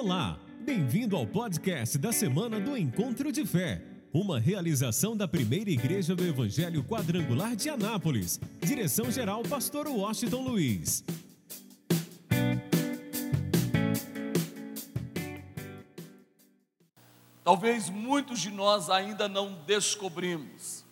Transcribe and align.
Olá, 0.00 0.38
bem-vindo 0.60 1.16
ao 1.16 1.26
podcast 1.26 1.98
da 1.98 2.12
semana 2.12 2.60
do 2.60 2.76
Encontro 2.76 3.32
de 3.32 3.44
Fé, 3.44 3.82
uma 4.12 4.38
realização 4.38 5.16
da 5.16 5.26
primeira 5.26 5.70
igreja 5.70 6.14
do 6.14 6.24
Evangelho 6.24 6.84
Quadrangular 6.84 7.56
de 7.56 7.68
Anápolis. 7.68 8.38
Direção-geral, 8.60 9.42
Pastor 9.42 9.88
Washington 9.88 10.42
Luiz. 10.42 11.04
Talvez 17.42 17.90
muitos 17.90 18.38
de 18.38 18.52
nós 18.52 18.88
ainda 18.88 19.28
não 19.28 19.54
descobrimos 19.66 20.84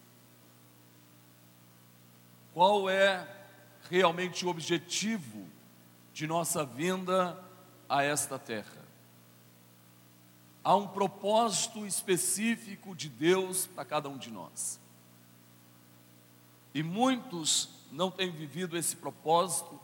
qual 2.53 2.91
é 2.91 3.25
realmente 3.89 4.45
o 4.45 4.49
objetivo 4.49 5.47
de 6.13 6.27
nossa 6.27 6.65
vinda 6.65 7.39
a 7.89 8.03
esta 8.03 8.37
terra. 8.37 8.76
Há 10.67 10.75
um 10.75 10.89
propósito 10.89 11.87
específico 11.87 12.93
de 12.93 13.09
Deus 13.09 13.69
para 13.69 13.85
cada 13.85 14.09
um 14.09 14.19
de 14.19 14.33
nós. 14.33 14.81
E 16.75 16.83
muitos 16.83 17.69
não 17.93 18.11
têm 18.11 18.33
vivido 18.33 18.77
esse 18.77 18.97
propósito, 18.97 19.79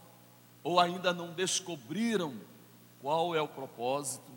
ou 0.61 0.81
ainda 0.81 1.15
não 1.15 1.33
descobriram 1.35 2.35
qual 3.01 3.33
é 3.33 3.41
o 3.41 3.47
propósito, 3.47 4.33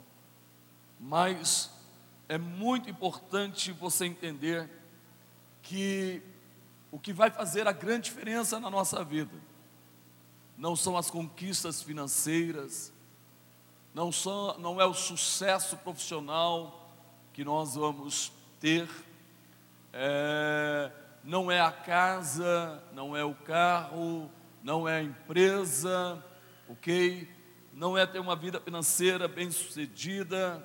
mas 0.99 1.71
é 2.29 2.37
muito 2.37 2.91
importante 2.91 3.71
você 3.71 4.05
entender 4.05 4.69
que 5.63 6.21
o 6.91 6.99
que 6.99 7.11
vai 7.11 7.31
fazer 7.31 7.67
a 7.67 7.71
grande 7.71 8.11
diferença 8.11 8.59
na 8.59 8.69
nossa 8.69 9.03
vida 9.03 9.33
não 10.55 10.75
são 10.75 10.95
as 10.95 11.09
conquistas 11.09 11.81
financeiras, 11.81 12.93
não, 13.95 14.09
não 14.59 14.81
é 14.81 14.85
o 14.85 14.93
sucesso 14.93 15.77
profissional 15.77 16.91
que 17.31 17.45
nós 17.45 17.75
vamos 17.75 18.29
ter, 18.59 18.89
é, 19.93 20.91
não 21.23 21.49
é 21.49 21.61
a 21.61 21.71
casa, 21.71 22.83
não 22.91 23.15
é 23.15 23.23
o 23.23 23.33
carro, 23.33 24.29
não 24.61 24.85
é 24.85 24.97
a 24.97 25.01
empresa, 25.01 26.21
ok? 26.67 27.33
Não 27.71 27.97
é 27.97 28.05
ter 28.05 28.19
uma 28.19 28.35
vida 28.35 28.59
financeira 28.59 29.29
bem 29.29 29.49
sucedida. 29.49 30.61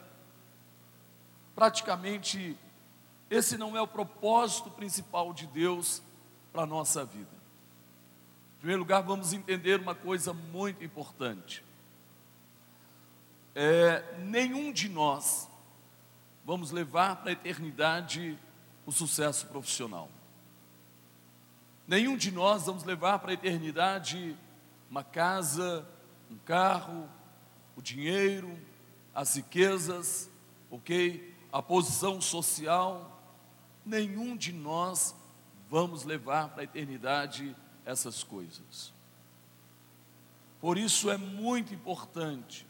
Praticamente, 1.55 2.59
esse 3.31 3.57
não 3.57 3.77
é 3.77 3.81
o 3.81 3.87
propósito 3.87 4.71
principal 4.71 5.33
de 5.33 5.47
Deus 5.47 6.03
para 6.53 6.63
a 6.63 6.67
nossa 6.67 7.05
vida. 7.05 7.31
Em 8.57 8.59
primeiro 8.59 8.81
lugar, 8.81 9.03
vamos 9.03 9.33
entender 9.33 9.79
uma 9.79 9.95
coisa 9.95 10.33
muito 10.33 10.83
importante 10.83 11.70
é, 13.55 14.17
nenhum 14.19 14.73
de 14.73 14.89
nós 14.89 15.49
vamos 16.45 16.71
levar 16.71 17.17
para 17.17 17.31
a 17.31 17.33
eternidade 17.33 18.39
o 18.87 18.93
sucesso 18.93 19.47
profissional. 19.47 20.09
Nenhum 21.87 22.17
de 22.17 22.31
nós 22.31 22.67
vamos 22.67 22.85
levar 22.85 23.19
para 23.19 23.31
a 23.31 23.35
eternidade 23.35 24.37
uma 24.89 25.03
casa, 25.03 25.87
um 26.31 26.37
carro, 26.39 27.09
o 27.77 27.83
dinheiro, 27.83 28.57
as 29.15 29.35
riquezas, 29.35 30.31
ok? 30.71 31.35
A 31.53 31.61
posição 31.61 32.21
social. 32.21 33.21
Nenhum 33.85 34.37
de 34.37 34.53
nós 34.53 35.15
vamos 35.69 36.05
levar 36.05 36.51
para 36.51 36.63
a 36.63 36.65
eternidade 36.65 37.57
essas 37.85 38.23
coisas. 38.23 38.93
Por 40.61 40.77
isso 40.77 41.11
é 41.11 41.17
muito 41.17 41.75
importante 41.75 42.70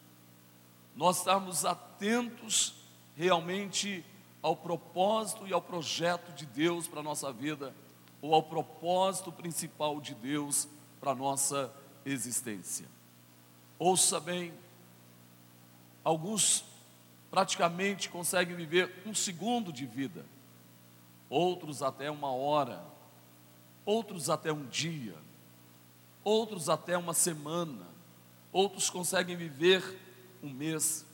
nós 0.96 1.19
estarmos 1.19 1.64
atentos 1.64 2.74
realmente 3.17 4.05
ao 4.42 4.56
propósito 4.56 5.46
e 5.46 5.52
ao 5.52 5.61
projeto 5.61 6.33
de 6.33 6.46
Deus 6.46 6.89
para 6.89 7.01
a 7.01 7.02
nossa 7.02 7.33
vida, 7.33 7.74
ou 8.23 8.34
ao 8.34 8.42
propósito 8.42 9.33
principal 9.33 10.01
de 10.01 10.14
Deus 10.14 10.68
para 11.01 11.12
a 11.12 11.14
nossa 11.14 11.73
existência. 12.05 12.86
Ouça 13.78 14.20
bem, 14.20 14.52
alguns 16.05 16.64
praticamente 17.30 18.08
conseguem 18.08 18.57
viver 18.57 19.02
um 19.07 19.14
segundo 19.14 19.72
de 19.72 19.86
vida, 19.86 20.24
outros 21.28 21.83
até 21.83 22.11
uma 22.11 22.33
hora, 22.33 22.84
outros 23.84 24.28
até 24.28 24.52
um 24.52 24.67
dia, 24.67 25.14
outros 26.24 26.68
até 26.68 26.98
uma 26.98 27.14
semana, 27.14 27.86
outros 28.52 28.90
conseguem 28.90 29.36
viver 29.36 29.98
um 30.42 30.51
mês, 30.51 31.06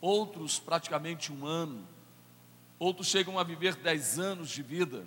outros 0.00 0.58
praticamente 0.58 1.32
um 1.32 1.46
ano, 1.46 1.86
outros 2.78 3.06
chegam 3.06 3.38
a 3.38 3.44
viver 3.44 3.76
dez 3.76 4.18
anos 4.18 4.50
de 4.50 4.62
vida, 4.62 5.06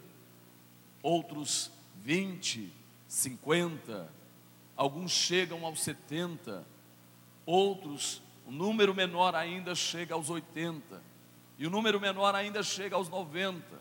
outros 1.03 1.71
vinte, 2.01 2.71
cinquenta, 3.07 4.09
alguns 4.75 5.11
chegam 5.11 5.65
aos 5.65 5.81
setenta, 5.81 6.65
outros, 7.45 8.21
o 8.45 8.49
um 8.49 8.53
número 8.53 8.93
menor 8.93 9.35
ainda 9.35 9.75
chega 9.75 10.13
aos 10.13 10.29
oitenta, 10.29 11.01
e 11.57 11.65
o 11.65 11.69
número 11.69 11.99
menor 11.99 12.35
ainda 12.35 12.61
chega 12.63 12.95
aos 12.95 13.09
noventa, 13.09 13.79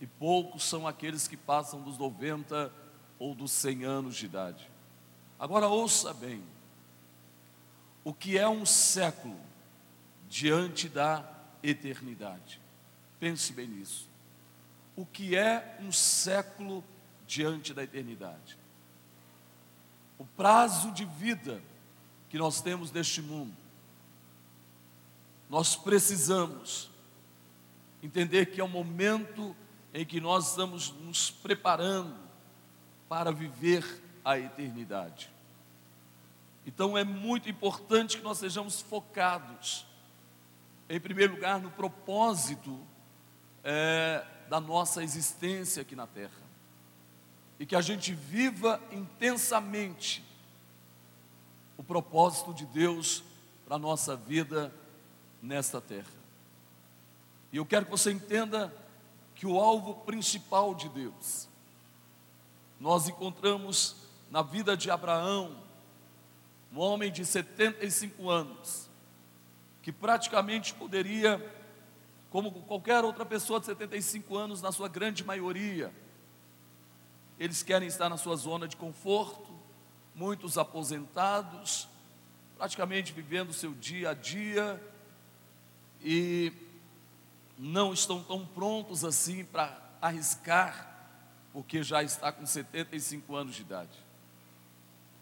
e 0.00 0.06
poucos 0.06 0.62
são 0.62 0.86
aqueles 0.86 1.26
que 1.26 1.36
passam 1.36 1.80
dos 1.80 1.98
noventa 1.98 2.72
ou 3.18 3.34
dos 3.34 3.50
cem 3.50 3.84
anos 3.84 4.16
de 4.16 4.26
idade. 4.26 4.70
Agora 5.38 5.66
ouça 5.66 6.14
bem, 6.14 6.42
o 8.08 8.14
que 8.14 8.38
é 8.38 8.48
um 8.48 8.64
século 8.64 9.38
diante 10.30 10.88
da 10.88 11.22
eternidade. 11.62 12.58
Pense 13.20 13.52
bem 13.52 13.68
nisso. 13.68 14.08
O 14.96 15.04
que 15.04 15.36
é 15.36 15.76
um 15.82 15.92
século 15.92 16.82
diante 17.26 17.74
da 17.74 17.84
eternidade? 17.84 18.56
O 20.16 20.24
prazo 20.24 20.90
de 20.92 21.04
vida 21.04 21.62
que 22.30 22.38
nós 22.38 22.62
temos 22.62 22.90
neste 22.90 23.20
mundo. 23.20 23.54
Nós 25.50 25.76
precisamos 25.76 26.88
entender 28.02 28.46
que 28.46 28.58
é 28.58 28.64
o 28.64 28.68
momento 28.68 29.54
em 29.92 30.06
que 30.06 30.18
nós 30.18 30.48
estamos 30.48 30.92
nos 30.92 31.30
preparando 31.30 32.16
para 33.06 33.30
viver 33.30 33.84
a 34.24 34.38
eternidade. 34.38 35.30
Então 36.68 36.98
é 36.98 37.02
muito 37.02 37.48
importante 37.48 38.18
que 38.18 38.22
nós 38.22 38.36
sejamos 38.36 38.82
focados, 38.82 39.86
em 40.86 41.00
primeiro 41.00 41.36
lugar, 41.36 41.58
no 41.58 41.70
propósito 41.70 42.78
é, 43.64 44.22
da 44.50 44.60
nossa 44.60 45.02
existência 45.02 45.80
aqui 45.80 45.96
na 45.96 46.06
terra, 46.06 46.42
e 47.58 47.64
que 47.64 47.74
a 47.74 47.80
gente 47.80 48.12
viva 48.12 48.78
intensamente 48.92 50.22
o 51.78 51.82
propósito 51.82 52.52
de 52.52 52.66
Deus 52.66 53.24
para 53.64 53.76
a 53.76 53.78
nossa 53.78 54.14
vida 54.14 54.70
nesta 55.40 55.80
terra. 55.80 56.18
E 57.50 57.56
eu 57.56 57.64
quero 57.64 57.86
que 57.86 57.90
você 57.90 58.12
entenda 58.12 58.70
que 59.34 59.46
o 59.46 59.58
alvo 59.58 59.94
principal 60.04 60.74
de 60.74 60.90
Deus, 60.90 61.48
nós 62.78 63.08
encontramos 63.08 63.96
na 64.30 64.42
vida 64.42 64.76
de 64.76 64.90
Abraão, 64.90 65.66
um 66.72 66.78
homem 66.78 67.10
de 67.10 67.24
75 67.24 68.28
anos, 68.28 68.88
que 69.82 69.90
praticamente 69.90 70.74
poderia, 70.74 71.40
como 72.30 72.50
qualquer 72.62 73.04
outra 73.04 73.24
pessoa 73.24 73.58
de 73.58 73.66
75 73.66 74.36
anos, 74.36 74.60
na 74.60 74.70
sua 74.70 74.88
grande 74.88 75.24
maioria, 75.24 75.92
eles 77.38 77.62
querem 77.62 77.88
estar 77.88 78.08
na 78.08 78.16
sua 78.16 78.36
zona 78.36 78.66
de 78.66 78.76
conforto, 78.76 79.48
muitos 80.14 80.58
aposentados, 80.58 81.88
praticamente 82.56 83.12
vivendo 83.12 83.50
o 83.50 83.54
seu 83.54 83.72
dia 83.72 84.10
a 84.10 84.14
dia 84.14 84.82
e 86.02 86.52
não 87.56 87.92
estão 87.92 88.22
tão 88.22 88.44
prontos 88.44 89.04
assim 89.04 89.44
para 89.44 89.80
arriscar, 90.02 90.86
porque 91.52 91.82
já 91.82 92.02
está 92.02 92.30
com 92.32 92.44
75 92.44 93.34
anos 93.34 93.54
de 93.54 93.62
idade. 93.62 93.96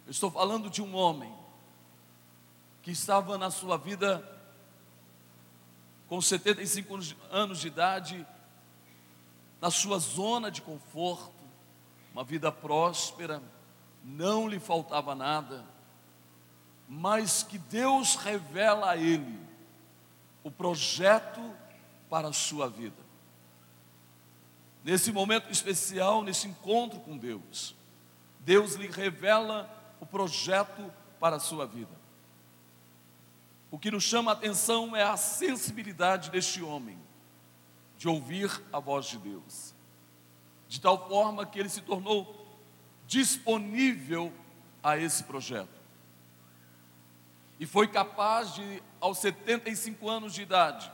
Eu 0.07 0.11
estou 0.11 0.31
falando 0.31 0.71
de 0.71 0.83
um 0.83 0.95
homem 0.95 1.33
que 2.87 2.93
estava 2.93 3.37
na 3.37 3.51
sua 3.51 3.77
vida 3.77 4.25
com 6.07 6.21
75 6.21 6.97
anos 7.33 7.59
de 7.59 7.67
idade, 7.67 8.25
na 9.61 9.73
sua 9.73 9.99
zona 9.99 10.53
de 10.53 10.63
conforto, 10.63 11.35
uma 12.13 12.23
vida 12.23 12.53
próspera, 12.53 13.43
não 14.05 14.47
lhe 14.47 14.61
faltava 14.61 15.17
nada, 15.17 15.65
mas 16.89 17.43
que 17.43 17.59
Deus 17.59 18.15
revela 18.15 18.91
a 18.91 18.97
ele 18.97 19.37
o 20.45 20.51
projeto 20.53 21.41
para 22.09 22.29
a 22.29 22.33
sua 22.33 22.69
vida. 22.69 23.03
Nesse 24.85 25.11
momento 25.11 25.51
especial, 25.51 26.23
nesse 26.23 26.47
encontro 26.47 27.01
com 27.01 27.19
Deus, 27.19 27.75
Deus 28.39 28.77
lhe 28.77 28.87
revela 28.87 29.69
o 29.99 30.07
projeto 30.07 30.89
para 31.19 31.35
a 31.35 31.41
sua 31.41 31.67
vida. 31.67 32.06
O 33.77 33.79
que 33.79 33.91
nos 33.91 34.05
chama 34.05 34.31
a 34.31 34.33
atenção 34.33 34.97
é 34.97 35.03
a 35.03 35.19
sensibilidade 35.19 36.31
deste 36.31 36.63
homem 36.63 36.99
de 37.99 38.09
ouvir 38.09 38.51
a 38.73 38.81
voz 38.81 39.05
de 39.05 39.19
Deus, 39.19 39.75
de 40.67 40.81
tal 40.81 41.07
forma 41.07 41.45
que 41.45 41.59
ele 41.59 41.69
se 41.69 41.83
tornou 41.83 42.57
disponível 43.07 44.33
a 44.83 44.97
esse 44.97 45.23
projeto. 45.25 45.79
E 47.61 47.67
foi 47.67 47.87
capaz 47.87 48.55
de, 48.55 48.83
aos 48.99 49.19
75 49.19 50.09
anos 50.09 50.33
de 50.33 50.41
idade, 50.41 50.91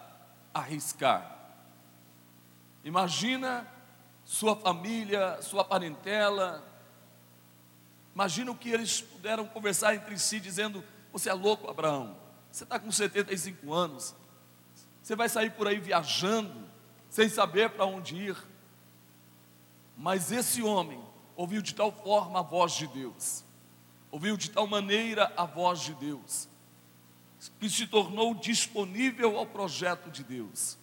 arriscar. 0.53 1.39
Imagina 2.83 3.65
sua 4.25 4.57
família, 4.57 5.41
sua 5.41 5.65
parentela. 5.65 6.69
Imagina 8.13 8.51
o 8.51 8.57
que 8.57 8.71
eles 8.71 9.03
puderam 9.03 9.47
conversar 9.47 9.95
entre 9.95 10.19
si, 10.19 10.41
dizendo: 10.41 10.83
Você 11.13 11.31
é 11.31 11.33
louco, 11.33 11.71
Abraão. 11.71 12.22
Você 12.53 12.65
está 12.65 12.79
com 12.79 12.93
75 12.93 13.73
anos. 13.73 14.15
Você 15.03 15.17
vai 15.17 15.29
sair 15.29 15.51
por 15.51 15.67
aí 15.67 15.81
viajando, 15.81 16.69
sem 17.09 17.29
saber 17.29 17.71
para 17.71 17.87
onde 17.87 18.15
ir. 18.15 18.37
Mas 19.97 20.31
esse 20.31 20.63
homem 20.63 21.03
ouviu 21.35 21.63
de 21.63 21.75
tal 21.75 21.91
forma 21.91 22.41
a 22.41 22.43
voz 22.43 22.73
de 22.73 22.87
Deus, 22.87 23.43
ouviu 24.11 24.37
de 24.37 24.51
tal 24.51 24.67
maneira 24.67 25.33
a 25.35 25.47
voz 25.47 25.81
de 25.81 25.95
Deus, 25.95 26.49
que 27.59 27.71
se 27.71 27.87
tornou 27.87 28.35
disponível 28.35 29.39
ao 29.39 29.47
projeto 29.47 30.11
de 30.11 30.23
Deus 30.23 30.79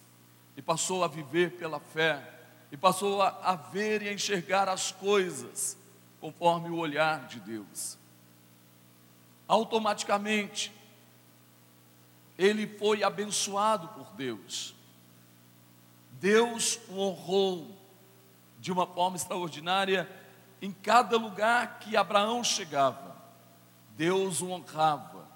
e 0.56 0.62
passou 0.62 1.04
a 1.04 1.08
viver 1.08 1.52
pela 1.52 1.78
fé, 1.78 2.38
e 2.72 2.76
passou 2.76 3.22
a, 3.22 3.28
a 3.42 3.56
ver 3.56 4.02
e 4.02 4.08
a 4.08 4.12
enxergar 4.12 4.68
as 4.68 4.92
coisas 4.92 5.76
conforme 6.20 6.68
o 6.68 6.76
olhar 6.76 7.26
de 7.26 7.40
Deus. 7.40 7.98
Automaticamente, 9.48 10.72
ele 12.40 12.66
foi 12.66 13.04
abençoado 13.04 13.88
por 13.88 14.14
Deus. 14.14 14.74
Deus 16.12 16.80
o 16.88 16.98
honrou 16.98 17.76
de 18.58 18.72
uma 18.72 18.86
forma 18.86 19.16
extraordinária 19.16 20.10
em 20.62 20.72
cada 20.72 21.18
lugar 21.18 21.80
que 21.80 21.98
Abraão 21.98 22.42
chegava. 22.42 23.14
Deus 23.94 24.40
o 24.40 24.48
honrava. 24.48 25.28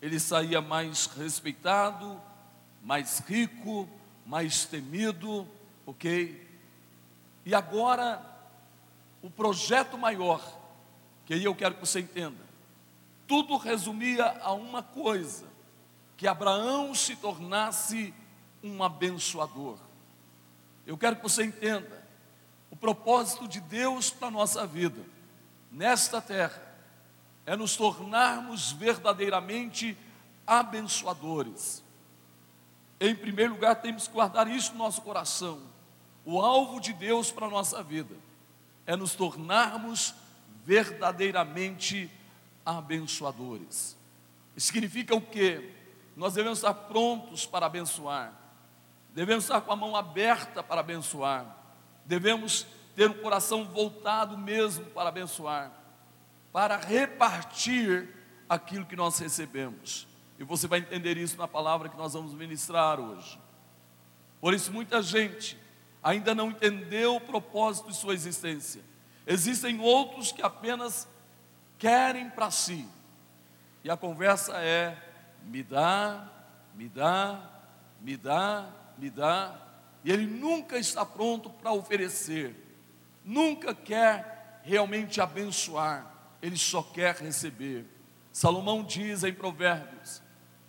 Ele 0.00 0.20
saía 0.20 0.60
mais 0.60 1.06
respeitado, 1.06 2.20
mais 2.80 3.18
rico, 3.18 3.88
mais 4.24 4.64
temido, 4.66 5.48
ok? 5.84 6.48
E 7.44 7.56
agora, 7.56 8.24
o 9.20 9.28
projeto 9.28 9.98
maior, 9.98 10.40
que 11.24 11.34
aí 11.34 11.42
eu 11.42 11.56
quero 11.56 11.74
que 11.74 11.80
você 11.80 11.98
entenda, 11.98 12.44
tudo 13.26 13.56
resumia 13.56 14.38
a 14.40 14.52
uma 14.52 14.80
coisa: 14.80 15.55
que 16.16 16.26
Abraão 16.26 16.94
se 16.94 17.16
tornasse 17.16 18.14
um 18.62 18.82
abençoador. 18.82 19.78
Eu 20.86 20.96
quero 20.96 21.16
que 21.16 21.22
você 21.22 21.44
entenda, 21.44 22.04
o 22.70 22.76
propósito 22.76 23.46
de 23.46 23.60
Deus 23.60 24.10
para 24.10 24.28
a 24.28 24.30
nossa 24.30 24.66
vida, 24.66 25.00
nesta 25.70 26.20
terra, 26.20 26.62
é 27.44 27.56
nos 27.56 27.76
tornarmos 27.76 28.72
verdadeiramente 28.72 29.96
abençoadores. 30.46 31.82
Em 32.98 33.14
primeiro 33.14 33.54
lugar, 33.54 33.76
temos 33.76 34.08
que 34.08 34.14
guardar 34.14 34.48
isso 34.48 34.72
no 34.72 34.78
nosso 34.78 35.02
coração. 35.02 35.60
O 36.24 36.40
alvo 36.40 36.80
de 36.80 36.92
Deus 36.92 37.30
para 37.30 37.46
a 37.46 37.50
nossa 37.50 37.82
vida 37.82 38.14
é 38.86 38.96
nos 38.96 39.14
tornarmos 39.14 40.14
verdadeiramente 40.64 42.10
abençoadores. 42.64 43.96
Significa 44.56 45.14
o 45.14 45.20
quê? 45.20 45.72
Nós 46.16 46.32
devemos 46.32 46.58
estar 46.58 46.72
prontos 46.72 47.44
para 47.44 47.66
abençoar, 47.66 48.32
devemos 49.14 49.44
estar 49.44 49.60
com 49.60 49.70
a 49.70 49.76
mão 49.76 49.94
aberta 49.94 50.62
para 50.62 50.80
abençoar, 50.80 51.46
devemos 52.06 52.66
ter 52.96 53.10
um 53.10 53.22
coração 53.22 53.66
voltado 53.66 54.38
mesmo 54.38 54.86
para 54.86 55.10
abençoar, 55.10 55.70
para 56.50 56.78
repartir 56.78 58.08
aquilo 58.48 58.86
que 58.86 58.96
nós 58.96 59.18
recebemos. 59.18 60.08
E 60.38 60.44
você 60.44 60.66
vai 60.66 60.78
entender 60.78 61.18
isso 61.18 61.36
na 61.36 61.46
palavra 61.46 61.90
que 61.90 61.96
nós 61.96 62.14
vamos 62.14 62.32
ministrar 62.32 62.98
hoje. 62.98 63.38
Por 64.40 64.54
isso, 64.54 64.72
muita 64.72 65.02
gente 65.02 65.58
ainda 66.02 66.34
não 66.34 66.50
entendeu 66.50 67.16
o 67.16 67.20
propósito 67.20 67.88
de 67.88 67.96
sua 67.96 68.14
existência. 68.14 68.82
Existem 69.26 69.80
outros 69.80 70.32
que 70.32 70.42
apenas 70.42 71.08
querem 71.78 72.30
para 72.30 72.50
si. 72.50 72.86
E 73.82 73.90
a 73.90 73.96
conversa 73.96 74.56
é: 74.58 75.05
me 75.46 75.62
dá, 75.62 76.28
me 76.74 76.88
dá, 76.88 77.40
me 78.00 78.16
dá, 78.16 78.68
me 78.98 79.08
dá. 79.08 79.54
E 80.04 80.10
ele 80.10 80.26
nunca 80.26 80.78
está 80.78 81.04
pronto 81.04 81.48
para 81.48 81.72
oferecer, 81.72 82.54
nunca 83.24 83.74
quer 83.74 84.60
realmente 84.62 85.20
abençoar, 85.20 86.12
ele 86.42 86.56
só 86.56 86.82
quer 86.82 87.14
receber. 87.16 87.86
Salomão 88.32 88.84
diz 88.84 89.24
em 89.24 89.32
Provérbios: 89.32 90.20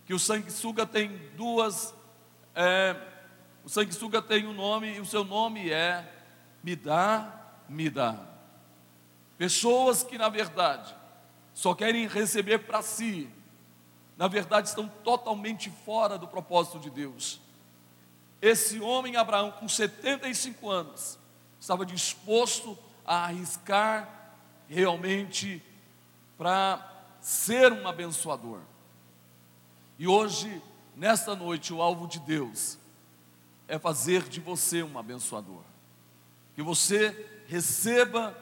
que 0.05 0.13
o 0.13 0.19
sanguessuga 0.19 0.85
tem 0.85 1.17
duas. 1.35 1.93
É, 2.55 2.95
o 3.63 3.69
sanguessuga 3.69 4.21
tem 4.21 4.47
um 4.47 4.53
nome 4.53 4.95
e 4.95 5.01
o 5.01 5.05
seu 5.05 5.25
nome 5.25 5.69
é 5.69 6.13
me 6.63 6.75
dá, 6.75 7.53
me 7.67 7.89
dá. 7.89 8.17
Pessoas 9.37 10.03
que 10.03 10.17
na 10.17 10.29
verdade 10.29 10.95
só 11.53 11.73
querem 11.73 12.07
receber 12.07 12.59
para 12.59 12.81
si, 12.81 13.29
na 14.17 14.27
verdade 14.27 14.67
estão 14.67 14.87
totalmente 15.03 15.69
fora 15.85 16.17
do 16.17 16.27
propósito 16.27 16.79
de 16.79 16.89
Deus. 16.89 17.39
Esse 18.41 18.79
homem 18.79 19.15
Abraão, 19.15 19.51
com 19.51 19.69
75 19.69 20.69
anos, 20.69 21.19
estava 21.59 21.85
disposto 21.85 22.77
a 23.05 23.25
arriscar 23.25 24.33
realmente 24.67 25.63
para 26.37 26.85
ser 27.21 27.71
um 27.71 27.87
abençoador. 27.87 28.59
E 29.99 30.07
hoje, 30.07 30.61
nesta 30.95 31.35
noite, 31.35 31.73
o 31.73 31.81
alvo 31.81 32.07
de 32.07 32.19
Deus 32.19 32.77
é 33.67 33.79
fazer 33.79 34.23
de 34.23 34.39
você 34.39 34.83
um 34.83 34.97
abençoador. 34.97 35.61
Que 36.55 36.61
você 36.61 37.43
receba 37.47 38.35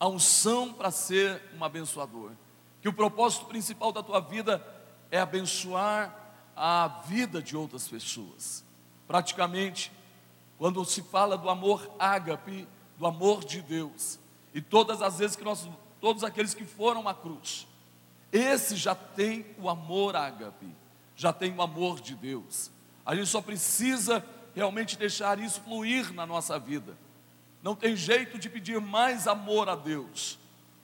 a 0.00 0.08
unção 0.08 0.72
para 0.72 0.90
ser 0.90 1.42
um 1.58 1.64
abençoador. 1.64 2.32
Que 2.80 2.88
o 2.88 2.92
propósito 2.92 3.46
principal 3.46 3.92
da 3.92 4.02
tua 4.02 4.20
vida 4.20 4.64
é 5.10 5.18
abençoar 5.18 6.14
a 6.56 6.88
vida 7.06 7.40
de 7.40 7.56
outras 7.56 7.86
pessoas. 7.86 8.64
Praticamente, 9.06 9.92
quando 10.58 10.84
se 10.84 11.02
fala 11.02 11.38
do 11.38 11.48
amor 11.48 11.90
ágape, 11.98 12.66
do 12.98 13.06
amor 13.06 13.44
de 13.44 13.62
Deus, 13.62 14.18
e 14.52 14.60
todas 14.60 15.00
as 15.00 15.18
vezes 15.18 15.36
que 15.36 15.44
nós, 15.44 15.68
todos 16.00 16.24
aqueles 16.24 16.52
que 16.54 16.64
foram 16.64 17.08
à 17.08 17.14
cruz, 17.14 17.66
esse 18.32 18.76
já 18.76 18.94
tem 18.94 19.46
o 19.58 19.68
amor 19.68 20.16
ágape, 20.16 20.66
já 21.14 21.32
tem 21.32 21.54
o 21.54 21.62
amor 21.62 22.00
de 22.00 22.14
Deus. 22.14 22.70
A 23.06 23.14
gente 23.14 23.28
só 23.28 23.40
precisa 23.40 24.24
realmente 24.54 24.98
deixar 24.98 25.38
isso 25.38 25.60
fluir 25.60 26.12
na 26.12 26.26
nossa 26.26 26.58
vida. 26.58 26.98
Não 27.62 27.74
tem 27.74 27.96
jeito 27.96 28.38
de 28.38 28.50
pedir 28.50 28.80
mais 28.80 29.26
amor 29.26 29.68
a 29.68 29.74
Deus, 29.74 30.38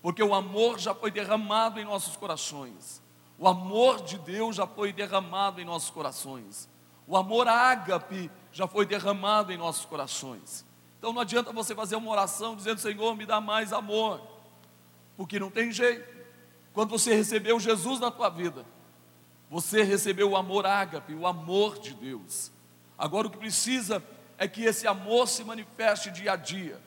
porque 0.05 0.23
o 0.23 0.35
amor 0.35 0.79
já 0.79 0.95
foi 0.95 1.11
derramado 1.11 1.81
em 1.81 1.85
nossos 1.87 2.15
corações. 2.15 3.03
O 3.39 3.49
amor 3.49 4.03
de 4.03 4.19
Deus 4.19 4.55
já 4.55 4.67
foi 4.67 4.93
derramado 4.93 5.63
em 5.63 5.65
nossos 5.65 5.89
corações. 5.89 6.69
O 7.07 7.17
amor 7.17 7.49
ágape 7.49 8.31
já 8.53 8.67
foi 8.67 8.85
derramado 8.85 9.51
em 9.51 9.57
nossos 9.57 9.87
corações. 9.87 10.63
Então 10.99 11.11
não 11.11 11.23
adianta 11.23 11.55
você 11.55 11.75
fazer 11.75 11.97
uma 11.97 12.11
oração 12.11 12.55
dizendo: 12.55 12.83
Senhor, 12.83 13.17
me 13.17 13.25
dá 13.25 13.41
mais 13.41 13.73
amor, 13.73 14.21
porque 15.17 15.41
não 15.41 15.51
tem 15.51 15.73
jeito. 15.73 16.07
Quando 16.75 16.91
você 16.91 17.15
recebeu 17.15 17.59
Jesus 17.59 17.99
na 17.99 18.11
tua 18.11 18.29
vida, 18.29 18.67
você 19.49 19.83
recebeu 19.83 20.33
o 20.33 20.37
amor 20.37 20.67
ágape, 20.67 21.15
o 21.15 21.27
amor 21.27 21.79
de 21.79 21.95
Deus. 21.95 22.53
Agora 22.99 23.27
o 23.27 23.31
que 23.31 23.39
precisa 23.39 24.05
é 24.37 24.47
que 24.47 24.65
esse 24.65 24.87
amor 24.87 25.27
se 25.29 25.43
manifeste 25.43 26.11
dia 26.11 26.33
a 26.33 26.37
dia. 26.37 26.79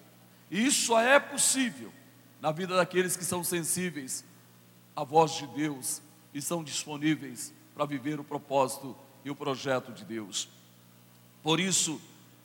E 0.51 0.67
isso 0.67 0.85
só 0.85 1.01
é 1.01 1.19
possível 1.19 1.96
na 2.41 2.51
vida 2.51 2.75
daqueles 2.75 3.15
que 3.15 3.25
são 3.25 3.43
sensíveis 3.43 4.23
à 4.95 5.03
voz 5.03 5.31
de 5.33 5.47
Deus 5.47 6.01
e 6.33 6.41
são 6.41 6.63
disponíveis 6.63 7.53
para 7.73 7.85
viver 7.85 8.19
o 8.19 8.23
propósito 8.23 8.95
e 9.23 9.29
o 9.29 9.35
projeto 9.35 9.91
de 9.91 10.03
Deus. 10.05 10.49
Por 11.43 11.59
isso, 11.59 12.01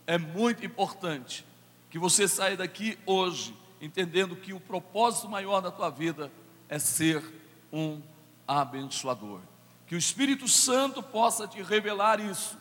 é 0.06 0.18
muito 0.18 0.64
importante 0.64 1.44
que 1.90 1.98
você 1.98 2.26
saia 2.26 2.56
daqui 2.56 2.98
hoje 3.06 3.54
entendendo 3.82 4.36
que 4.36 4.52
o 4.52 4.60
propósito 4.60 5.28
maior 5.28 5.60
da 5.60 5.70
tua 5.70 5.90
vida 5.90 6.30
é 6.68 6.78
ser 6.78 7.20
um 7.72 8.00
abençoador. 8.46 9.40
Que 9.88 9.96
o 9.96 9.98
Espírito 9.98 10.46
Santo 10.46 11.02
possa 11.02 11.48
te 11.48 11.60
revelar 11.60 12.20
isso 12.20 12.56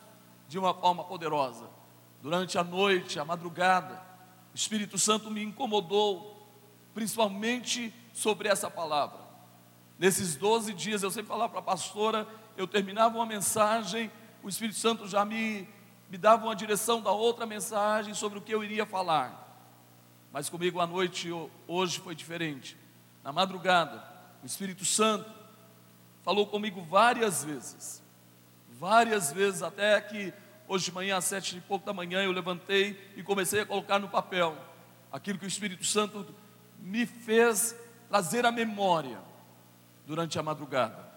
de 0.48 0.58
uma 0.58 0.74
forma 0.74 1.04
poderosa. 1.04 1.70
Durante 2.20 2.58
a 2.58 2.64
noite, 2.64 3.20
a 3.20 3.24
madrugada, 3.24 4.02
o 4.52 4.56
Espírito 4.56 4.98
Santo 4.98 5.30
me 5.30 5.42
incomodou, 5.44 6.41
principalmente 6.94 7.92
sobre 8.12 8.48
essa 8.48 8.70
palavra. 8.70 9.20
Nesses 9.98 10.36
12 10.36 10.74
dias, 10.74 11.02
eu 11.02 11.10
sempre 11.10 11.28
falava 11.28 11.50
para 11.50 11.60
a 11.60 11.62
pastora, 11.62 12.26
eu 12.56 12.66
terminava 12.66 13.16
uma 13.16 13.26
mensagem, 13.26 14.10
o 14.42 14.48
Espírito 14.48 14.78
Santo 14.78 15.06
já 15.06 15.24
me, 15.24 15.68
me 16.10 16.18
dava 16.18 16.44
uma 16.44 16.56
direção 16.56 17.00
da 17.00 17.12
outra 17.12 17.46
mensagem 17.46 18.12
sobre 18.14 18.38
o 18.38 18.42
que 18.42 18.52
eu 18.52 18.64
iria 18.64 18.84
falar. 18.84 19.40
Mas 20.32 20.48
comigo 20.48 20.80
à 20.80 20.86
noite, 20.86 21.30
hoje 21.68 22.00
foi 22.00 22.14
diferente. 22.14 22.76
Na 23.22 23.32
madrugada, 23.32 24.02
o 24.42 24.46
Espírito 24.46 24.84
Santo 24.84 25.30
falou 26.22 26.46
comigo 26.46 26.82
várias 26.82 27.44
vezes, 27.44 28.02
várias 28.70 29.32
vezes, 29.32 29.62
até 29.62 30.00
que 30.00 30.32
hoje 30.66 30.86
de 30.86 30.92
manhã, 30.92 31.18
às 31.18 31.26
sete 31.26 31.56
e 31.56 31.60
pouco 31.60 31.84
da 31.84 31.92
manhã, 31.92 32.22
eu 32.22 32.32
levantei 32.32 33.12
e 33.16 33.22
comecei 33.22 33.60
a 33.60 33.66
colocar 33.66 33.98
no 33.98 34.08
papel 34.08 34.56
aquilo 35.12 35.38
que 35.38 35.44
o 35.44 35.48
Espírito 35.48 35.84
Santo 35.84 36.34
me 36.82 37.06
fez 37.06 37.76
trazer 38.08 38.44
à 38.44 38.50
memória 38.50 39.18
durante 40.04 40.38
a 40.38 40.42
madrugada. 40.42 41.10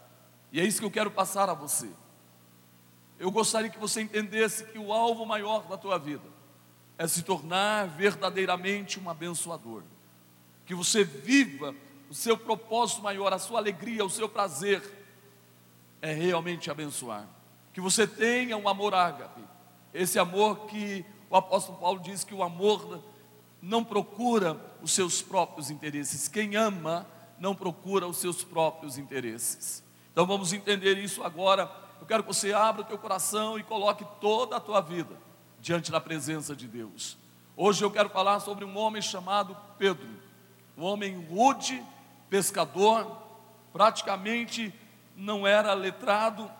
E 0.51 0.61
é 0.61 0.63
isso 0.63 0.79
que 0.79 0.85
eu 0.85 0.91
quero 0.91 1.09
passar 1.09 1.49
a 1.49 1.53
você. 1.53 1.89
Eu 3.17 3.31
gostaria 3.31 3.69
que 3.69 3.79
você 3.79 4.01
entendesse 4.01 4.65
que 4.65 4.77
o 4.77 4.93
alvo 4.93 5.25
maior 5.25 5.67
da 5.67 5.77
tua 5.77 5.97
vida 5.97 6.35
é 6.97 7.07
se 7.07 7.23
tornar 7.23 7.87
verdadeiramente 7.87 8.99
um 8.99 9.09
abençoador. 9.09 9.83
Que 10.65 10.75
você 10.75 11.03
viva 11.03 11.75
o 12.09 12.13
seu 12.13 12.37
propósito 12.37 13.01
maior, 13.01 13.33
a 13.33 13.39
sua 13.39 13.59
alegria, 13.59 14.05
o 14.05 14.09
seu 14.09 14.29
prazer 14.29 14.81
é 16.01 16.13
realmente 16.13 16.69
abençoar. 16.69 17.27
Que 17.73 17.81
você 17.81 18.05
tenha 18.05 18.55
um 18.55 18.69
amor 18.69 18.93
ágape, 18.93 19.41
esse 19.93 20.19
amor 20.19 20.67
que 20.67 21.03
o 21.29 21.35
apóstolo 21.35 21.77
Paulo 21.79 21.99
diz 21.99 22.23
que 22.23 22.33
o 22.33 22.43
amor 22.43 23.03
não 23.65 23.83
procura 23.83 24.55
os 24.79 24.91
seus 24.91 25.23
próprios 25.23 25.71
interesses. 25.71 26.27
Quem 26.27 26.55
ama 26.55 27.07
não 27.39 27.55
procura 27.55 28.05
os 28.05 28.17
seus 28.17 28.43
próprios 28.43 28.95
interesses. 28.95 29.83
Então 30.11 30.23
vamos 30.27 30.53
entender 30.53 30.99
isso 30.99 31.23
agora. 31.23 31.69
Eu 31.99 32.05
quero 32.05 32.21
que 32.21 32.31
você 32.31 32.53
abra 32.53 32.83
o 32.83 32.85
teu 32.85 32.97
coração 32.99 33.57
e 33.57 33.63
coloque 33.63 34.05
toda 34.21 34.57
a 34.57 34.59
tua 34.59 34.81
vida 34.81 35.17
diante 35.59 35.91
da 35.91 35.99
presença 35.99 36.55
de 36.55 36.67
Deus. 36.67 37.17
Hoje 37.57 37.83
eu 37.83 37.89
quero 37.89 38.07
falar 38.09 38.39
sobre 38.39 38.63
um 38.63 38.77
homem 38.77 39.01
chamado 39.01 39.57
Pedro, 39.79 40.07
um 40.77 40.83
homem 40.83 41.25
rude, 41.25 41.83
pescador, 42.29 43.17
praticamente 43.73 44.71
não 45.17 45.47
era 45.47 45.73
letrado, 45.73 46.51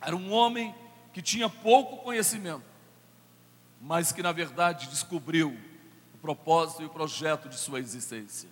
era 0.00 0.16
um 0.16 0.32
homem 0.32 0.74
que 1.12 1.22
tinha 1.22 1.48
pouco 1.48 1.98
conhecimento, 1.98 2.64
mas 3.80 4.10
que 4.10 4.24
na 4.24 4.32
verdade 4.32 4.88
descobriu 4.88 5.56
propósito 6.26 6.82
e 6.82 6.86
o 6.86 6.90
projeto 6.90 7.48
de 7.48 7.56
sua 7.56 7.78
existência. 7.78 8.48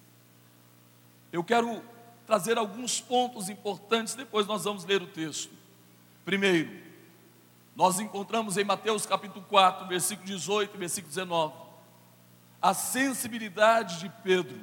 Eu 1.33 1.43
quero 1.43 1.83
trazer 2.25 2.57
alguns 2.57 3.01
pontos 3.01 3.49
importantes, 3.49 4.15
depois 4.15 4.47
nós 4.47 4.63
vamos 4.63 4.85
ler 4.85 5.03
o 5.03 5.09
texto. 5.09 5.51
Primeiro, 6.25 6.71
nós 7.75 7.99
encontramos 7.99 8.57
em 8.57 8.63
Mateus 8.63 9.05
capítulo 9.05 9.45
4, 9.49 9.89
versículo 9.89 10.25
18 10.25 10.77
e 10.77 10.79
versículo 10.79 11.09
19, 11.09 11.55
a 12.63 12.73
sensibilidade 12.73 13.99
de 13.99 14.09
Pedro 14.23 14.61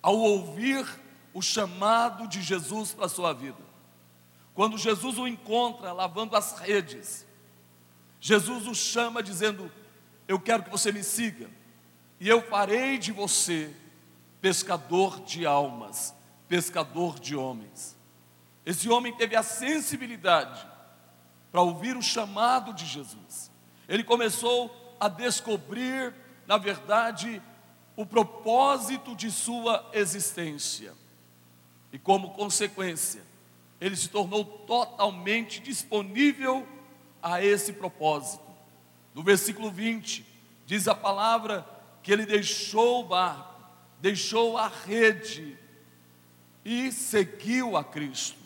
ao 0.00 0.16
ouvir 0.16 0.88
o 1.34 1.42
chamado 1.42 2.26
de 2.26 2.40
Jesus 2.40 2.94
para 2.94 3.04
a 3.04 3.10
sua 3.10 3.34
vida. 3.34 3.68
Quando 4.54 4.78
Jesus 4.78 5.18
o 5.18 5.28
encontra 5.28 5.92
lavando 5.92 6.34
as 6.34 6.58
redes, 6.58 7.26
Jesus 8.18 8.66
o 8.66 8.74
chama 8.74 9.22
dizendo: 9.22 9.70
Eu 10.26 10.40
quero 10.40 10.62
que 10.62 10.70
você 10.70 10.90
me 10.90 11.04
siga, 11.04 11.50
e 12.20 12.28
eu 12.28 12.42
farei 12.42 12.98
de 12.98 13.12
você 13.12 13.74
pescador 14.40 15.20
de 15.20 15.46
almas, 15.46 16.14
pescador 16.48 17.18
de 17.18 17.36
homens. 17.36 17.96
Esse 18.64 18.88
homem 18.88 19.14
teve 19.16 19.36
a 19.36 19.42
sensibilidade 19.42 20.66
para 21.50 21.62
ouvir 21.62 21.96
o 21.96 22.02
chamado 22.02 22.72
de 22.72 22.84
Jesus. 22.84 23.50
Ele 23.88 24.04
começou 24.04 24.96
a 25.00 25.08
descobrir, 25.08 26.14
na 26.46 26.58
verdade, 26.58 27.40
o 27.96 28.04
propósito 28.04 29.14
de 29.14 29.30
sua 29.30 29.88
existência. 29.92 30.92
E 31.92 31.98
como 31.98 32.30
consequência, 32.30 33.22
ele 33.80 33.96
se 33.96 34.08
tornou 34.08 34.44
totalmente 34.44 35.60
disponível 35.60 36.66
a 37.22 37.42
esse 37.42 37.72
propósito. 37.72 38.44
No 39.14 39.22
versículo 39.22 39.70
20, 39.70 40.24
diz 40.66 40.86
a 40.86 40.94
palavra 40.94 41.66
que 42.08 42.12
ele 42.14 42.24
deixou 42.24 43.00
o 43.00 43.04
barco, 43.04 43.54
deixou 44.00 44.56
a 44.56 44.66
rede 44.66 45.58
e 46.64 46.90
seguiu 46.90 47.76
a 47.76 47.84
Cristo. 47.84 48.38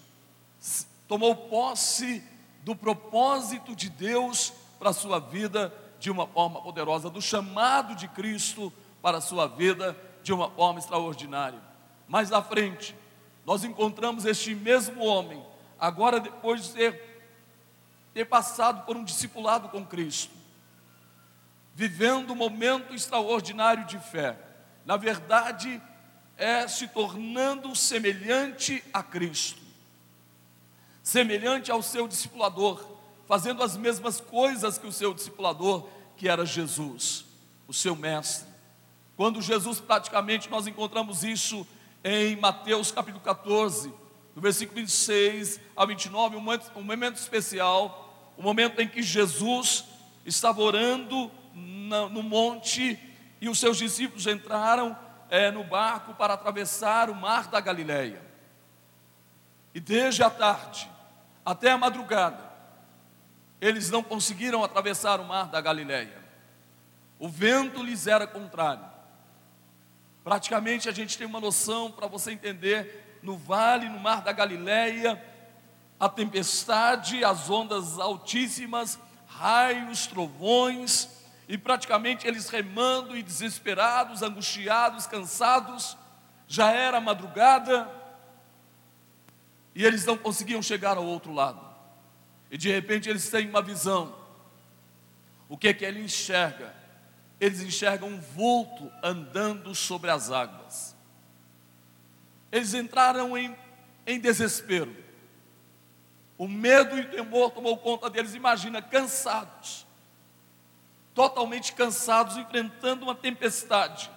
Tomou 1.07 1.37
posse 1.37 2.25
do 2.65 2.75
propósito 2.75 3.77
de 3.77 3.89
Deus 3.89 4.53
para 4.81 4.91
a 4.91 4.93
sua 4.93 5.21
vida 5.21 5.73
de 6.01 6.11
uma 6.11 6.27
forma 6.27 6.61
poderosa, 6.61 7.09
do 7.09 7.23
chamado 7.23 7.95
de 7.95 8.09
Cristo 8.09 8.73
para 9.01 9.19
a 9.19 9.21
sua 9.21 9.47
vida 9.47 9.97
de 10.25 10.33
uma 10.33 10.51
forma 10.51 10.81
extraordinária. 10.81 11.63
Mais 12.09 12.33
à 12.33 12.43
frente, 12.43 12.97
nós 13.47 13.63
encontramos 13.63 14.25
este 14.25 14.57
mesmo 14.57 15.05
homem, 15.05 15.41
agora 15.79 16.19
depois 16.19 16.65
de 16.65 16.73
ter, 16.73 17.23
ter 18.13 18.25
passado 18.25 18.85
por 18.85 18.97
um 18.97 19.05
discipulado 19.05 19.69
com 19.69 19.87
Cristo, 19.87 20.35
vivendo 21.75 22.33
um 22.33 22.37
momento 22.37 22.95
extraordinário 22.95 23.87
de 23.87 23.99
fé. 23.99 24.39
Na 24.85 24.97
verdade, 24.97 25.81
é 26.37 26.67
se 26.67 26.89
tornando 26.89 27.75
semelhante 27.75 28.83
a 28.93 29.03
Cristo, 29.03 29.61
semelhante 31.03 31.71
ao 31.71 31.83
seu 31.83 32.09
discipulador, 32.09 32.85
fazendo 33.27 33.63
as 33.63 33.77
mesmas 33.77 34.21
coisas 34.21 34.77
que 34.77 34.87
o 34.87 34.93
seu 34.93 35.15
discipulador, 35.15 35.89
que 36.17 36.29
era 36.29 36.45
Jesus, 36.45 37.25
o 37.67 37.73
seu 37.73 37.95
mestre. 37.95 38.49
Quando 39.17 39.41
Jesus, 39.41 39.81
praticamente, 39.81 40.51
nós 40.51 40.67
encontramos 40.67 41.23
isso 41.23 41.67
em 42.03 42.37
Mateus 42.37 42.91
capítulo 42.91 43.23
14, 43.23 43.93
do 44.35 44.41
versículo 44.41 44.81
26 44.81 45.61
a 45.77 45.85
29, 45.85 46.37
um 46.37 46.41
momento, 46.41 46.73
um 46.75 46.83
momento 46.83 47.17
especial, 47.17 48.33
o 48.37 48.41
um 48.41 48.45
momento 48.45 48.81
em 48.81 48.89
que 48.89 49.03
Jesus 49.03 49.85
estava 50.25 50.61
orando 50.61 51.31
no 51.55 52.23
monte 52.23 52.99
e 53.41 53.49
os 53.49 53.59
seus 53.59 53.77
discípulos 53.77 54.27
entraram 54.27 54.97
é, 55.29 55.51
no 55.51 55.65
barco 55.65 56.15
para 56.15 56.35
atravessar 56.35 57.11
o 57.11 57.15
mar 57.15 57.49
da 57.49 57.61
Galileia. 57.61 58.23
E 59.75 59.81
desde 59.81 60.23
a 60.23 60.31
tarde 60.31 60.89
até 61.45 61.71
a 61.71 61.79
madrugada, 61.79 62.53
eles 63.61 63.91
não 63.91 64.03
conseguiram 64.03 64.63
atravessar 64.63 65.21
o 65.21 65.25
mar 65.25 65.49
da 65.49 65.61
Galileia. 65.61 66.23
O 67.19 67.29
vento 67.29 67.83
lhes 67.83 68.07
era 68.07 68.27
contrário. 68.27 68.85
Praticamente 70.23 70.89
a 70.89 70.93
gente 70.93 71.17
tem 71.17 71.27
uma 71.27 71.41
noção 71.41 71.91
para 71.91 72.07
você 72.07 72.33
entender, 72.33 73.19
no 73.23 73.37
vale, 73.37 73.89
no 73.89 73.99
mar 73.99 74.23
da 74.23 74.33
Galileia, 74.33 75.21
a 75.99 76.09
tempestade, 76.09 77.25
as 77.25 77.49
ondas 77.49 77.99
altíssimas, 77.99 78.99
raios, 79.27 80.07
trovões, 80.07 81.09
e 81.53 81.59
praticamente 81.59 82.27
eles 82.27 82.49
remando 82.49 83.15
e 83.15 83.23
desesperados, 83.23 84.23
angustiados, 84.23 85.07
cansados, 85.07 85.99
já 86.49 86.73
era 86.73 86.99
madrugada, 86.99 87.91
e 89.75 89.85
eles 89.85 90.07
não 90.07 90.17
conseguiam 90.17 90.63
chegar 90.63 90.97
ao 90.97 91.05
outro 91.05 91.31
lado. 91.31 91.61
E 92.51 92.57
de 92.57 92.73
repente 92.73 93.11
eles 93.11 93.29
têm 93.29 93.51
uma 93.51 93.61
visão. 93.61 94.17
O 95.47 95.59
que 95.59 95.69
é 95.69 95.75
que 95.75 95.85
ele 95.85 96.01
enxerga? 96.01 96.75
Eles 97.39 97.61
enxergam 97.61 98.09
um 98.09 98.19
vulto 98.19 98.91
andando 99.03 99.75
sobre 99.75 100.11
as 100.11 100.31
águas. 100.31 100.97
Eles 102.51 102.73
entraram 102.73 103.37
em, 103.37 103.55
em 104.07 104.19
desespero. 104.19 104.97
O 106.39 106.49
medo 106.49 106.97
e 106.97 107.03
o 107.03 107.11
temor 107.11 107.51
tomou 107.51 107.77
conta 107.77 108.09
deles. 108.09 108.35
Imagina, 108.35 108.81
cansados 108.81 109.92
totalmente 111.15 111.73
cansados, 111.73 112.37
enfrentando 112.37 113.05
uma 113.05 113.15
tempestade. 113.15 114.11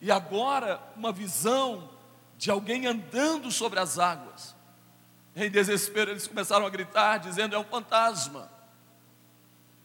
E 0.00 0.10
agora, 0.10 0.80
uma 0.96 1.12
visão 1.12 1.90
de 2.38 2.50
alguém 2.50 2.86
andando 2.86 3.50
sobre 3.50 3.78
as 3.78 3.98
águas. 3.98 4.56
Em 5.36 5.50
desespero, 5.50 6.10
eles 6.10 6.26
começaram 6.26 6.66
a 6.66 6.70
gritar, 6.70 7.18
dizendo: 7.18 7.54
É 7.54 7.58
um 7.58 7.64
fantasma. 7.64 8.50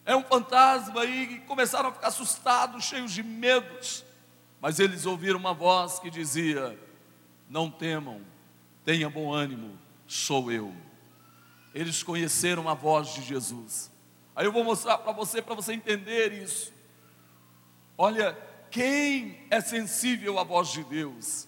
É 0.05 0.15
um 0.15 0.23
fantasma, 0.23 1.03
e 1.03 1.39
começaram 1.41 1.89
a 1.89 1.91
ficar 1.91 2.07
assustados, 2.07 2.85
cheios 2.85 3.11
de 3.11 3.23
medos. 3.23 4.05
Mas 4.61 4.79
eles 4.79 5.05
ouviram 5.05 5.39
uma 5.39 5.53
voz 5.53 5.99
que 5.99 6.09
dizia: 6.09 6.79
Não 7.49 7.69
temam, 7.69 8.21
tenha 8.83 9.09
bom 9.09 9.33
ânimo, 9.33 9.77
sou 10.07 10.51
eu. 10.51 10.73
Eles 11.73 12.01
conheceram 12.01 12.69
a 12.69 12.73
voz 12.73 13.13
de 13.13 13.21
Jesus. 13.21 13.91
Aí 14.35 14.45
eu 14.45 14.51
vou 14.51 14.63
mostrar 14.63 14.97
para 14.97 15.13
você, 15.13 15.41
para 15.41 15.55
você 15.55 15.73
entender 15.73 16.33
isso. 16.33 16.73
Olha, 17.97 18.37
quem 18.69 19.47
é 19.49 19.61
sensível 19.61 20.37
à 20.37 20.43
voz 20.43 20.69
de 20.69 20.83
Deus, 20.83 21.47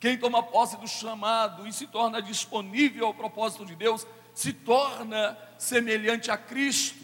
Quem 0.00 0.18
toma 0.18 0.42
posse 0.42 0.76
do 0.78 0.88
chamado 0.88 1.64
e 1.64 1.72
se 1.72 1.86
torna 1.86 2.20
disponível 2.20 3.06
ao 3.06 3.14
propósito 3.14 3.64
de 3.64 3.76
Deus, 3.76 4.04
se 4.34 4.52
torna 4.52 5.38
semelhante 5.56 6.28
a 6.28 6.36
Cristo, 6.36 6.98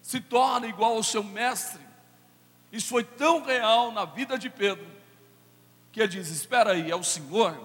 se 0.00 0.20
torna 0.20 0.68
igual 0.68 0.94
ao 0.94 1.02
seu 1.02 1.24
mestre. 1.24 1.82
Isso 2.70 2.88
foi 2.88 3.02
tão 3.02 3.42
real 3.42 3.90
na 3.90 4.04
vida 4.04 4.38
de 4.38 4.48
Pedro, 4.48 4.86
que 5.90 6.00
ele 6.00 6.08
diz: 6.08 6.28
Espera 6.28 6.70
aí, 6.70 6.88
é 6.88 6.94
o 6.94 7.02
Senhor? 7.02 7.58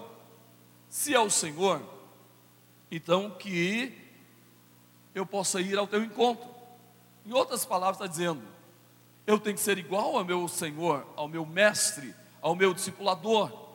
Se 0.88 1.14
é 1.14 1.20
o 1.20 1.30
Senhor, 1.30 1.80
então 2.90 3.30
que 3.30 3.96
eu 5.14 5.24
possa 5.24 5.60
ir 5.60 5.78
ao 5.78 5.86
teu 5.86 6.02
encontro. 6.02 6.49
Em 7.24 7.32
outras 7.32 7.64
palavras, 7.64 7.96
está 7.96 8.06
dizendo: 8.06 8.42
eu 9.26 9.38
tenho 9.38 9.56
que 9.56 9.62
ser 9.62 9.78
igual 9.78 10.16
ao 10.16 10.24
meu 10.24 10.48
Senhor, 10.48 11.06
ao 11.14 11.28
meu 11.28 11.46
mestre, 11.46 12.14
ao 12.40 12.56
meu 12.56 12.74
discipulador. 12.74 13.68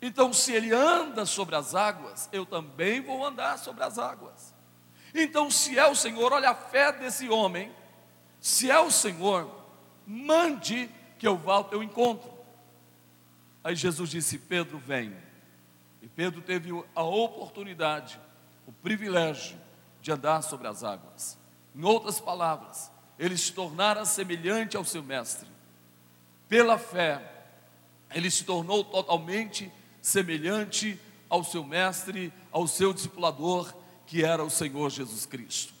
Então, 0.00 0.32
se 0.32 0.52
ele 0.52 0.72
anda 0.72 1.26
sobre 1.26 1.54
as 1.54 1.74
águas, 1.74 2.28
eu 2.32 2.46
também 2.46 3.02
vou 3.02 3.24
andar 3.24 3.58
sobre 3.58 3.84
as 3.84 3.98
águas. 3.98 4.54
Então, 5.14 5.50
se 5.50 5.78
é 5.78 5.86
o 5.86 5.94
Senhor, 5.94 6.32
olha 6.32 6.50
a 6.50 6.54
fé 6.54 6.92
desse 6.92 7.28
homem. 7.28 7.70
Se 8.40 8.70
é 8.70 8.80
o 8.80 8.90
Senhor, 8.90 9.50
mande 10.06 10.88
que 11.18 11.28
eu 11.28 11.36
vá 11.36 11.56
ao 11.56 11.64
teu 11.64 11.82
encontro. 11.82 12.32
Aí 13.62 13.74
Jesus 13.74 14.08
disse: 14.08 14.38
Pedro, 14.38 14.78
vem. 14.78 15.14
E 16.00 16.08
Pedro 16.08 16.40
teve 16.40 16.70
a 16.94 17.02
oportunidade, 17.02 18.18
o 18.66 18.72
privilégio 18.72 19.58
de 20.00 20.10
andar 20.10 20.40
sobre 20.40 20.66
as 20.66 20.82
águas. 20.82 21.39
Em 21.74 21.84
outras 21.84 22.20
palavras, 22.20 22.90
ele 23.18 23.36
se 23.36 23.52
tornara 23.52 24.04
semelhante 24.04 24.76
ao 24.76 24.84
seu 24.84 25.02
mestre. 25.02 25.48
Pela 26.48 26.78
fé, 26.78 27.22
ele 28.12 28.30
se 28.30 28.44
tornou 28.44 28.82
totalmente 28.82 29.70
semelhante 30.02 30.98
ao 31.28 31.44
seu 31.44 31.62
mestre, 31.62 32.32
ao 32.50 32.66
seu 32.66 32.92
discipulador, 32.92 33.72
que 34.06 34.24
era 34.24 34.42
o 34.42 34.50
Senhor 34.50 34.90
Jesus 34.90 35.26
Cristo. 35.26 35.72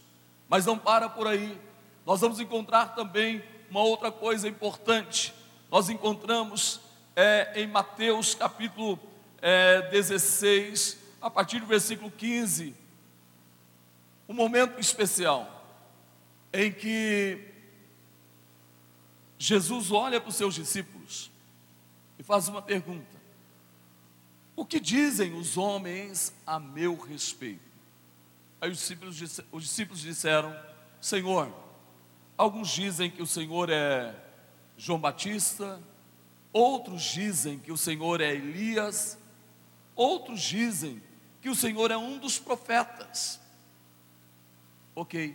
Mas 0.48 0.66
não 0.66 0.78
para 0.78 1.08
por 1.08 1.26
aí, 1.26 1.58
nós 2.06 2.20
vamos 2.20 2.38
encontrar 2.38 2.94
também 2.94 3.42
uma 3.70 3.82
outra 3.82 4.12
coisa 4.12 4.48
importante. 4.48 5.34
Nós 5.70 5.88
encontramos 5.88 6.80
é, 7.16 7.52
em 7.56 7.66
Mateus 7.66 8.34
capítulo 8.34 8.98
é, 9.42 9.82
16, 9.90 10.98
a 11.20 11.30
partir 11.30 11.60
do 11.60 11.66
versículo 11.66 12.10
15, 12.10 12.74
um 14.28 14.34
momento 14.34 14.78
especial 14.78 15.59
em 16.52 16.72
que 16.72 17.48
Jesus 19.38 19.90
olha 19.90 20.20
para 20.20 20.28
os 20.28 20.36
seus 20.36 20.54
discípulos 20.54 21.30
e 22.18 22.22
faz 22.22 22.48
uma 22.48 22.60
pergunta: 22.60 23.16
O 24.54 24.64
que 24.64 24.78
dizem 24.78 25.34
os 25.34 25.56
homens 25.56 26.34
a 26.46 26.58
meu 26.58 26.96
respeito? 26.96 27.70
Aí 28.60 28.70
os 28.70 28.78
discípulos, 28.78 29.40
os 29.50 29.62
discípulos 29.62 30.00
disseram: 30.00 30.54
Senhor, 31.00 31.52
alguns 32.36 32.68
dizem 32.68 33.10
que 33.10 33.22
o 33.22 33.26
Senhor 33.26 33.70
é 33.70 34.14
João 34.76 35.00
Batista, 35.00 35.80
outros 36.52 37.02
dizem 37.02 37.58
que 37.58 37.72
o 37.72 37.76
Senhor 37.76 38.20
é 38.20 38.34
Elias, 38.34 39.16
outros 39.94 40.42
dizem 40.42 41.02
que 41.40 41.48
o 41.48 41.54
Senhor 41.54 41.90
é 41.90 41.96
um 41.96 42.18
dos 42.18 42.38
profetas. 42.38 43.40
Ok, 44.94 45.34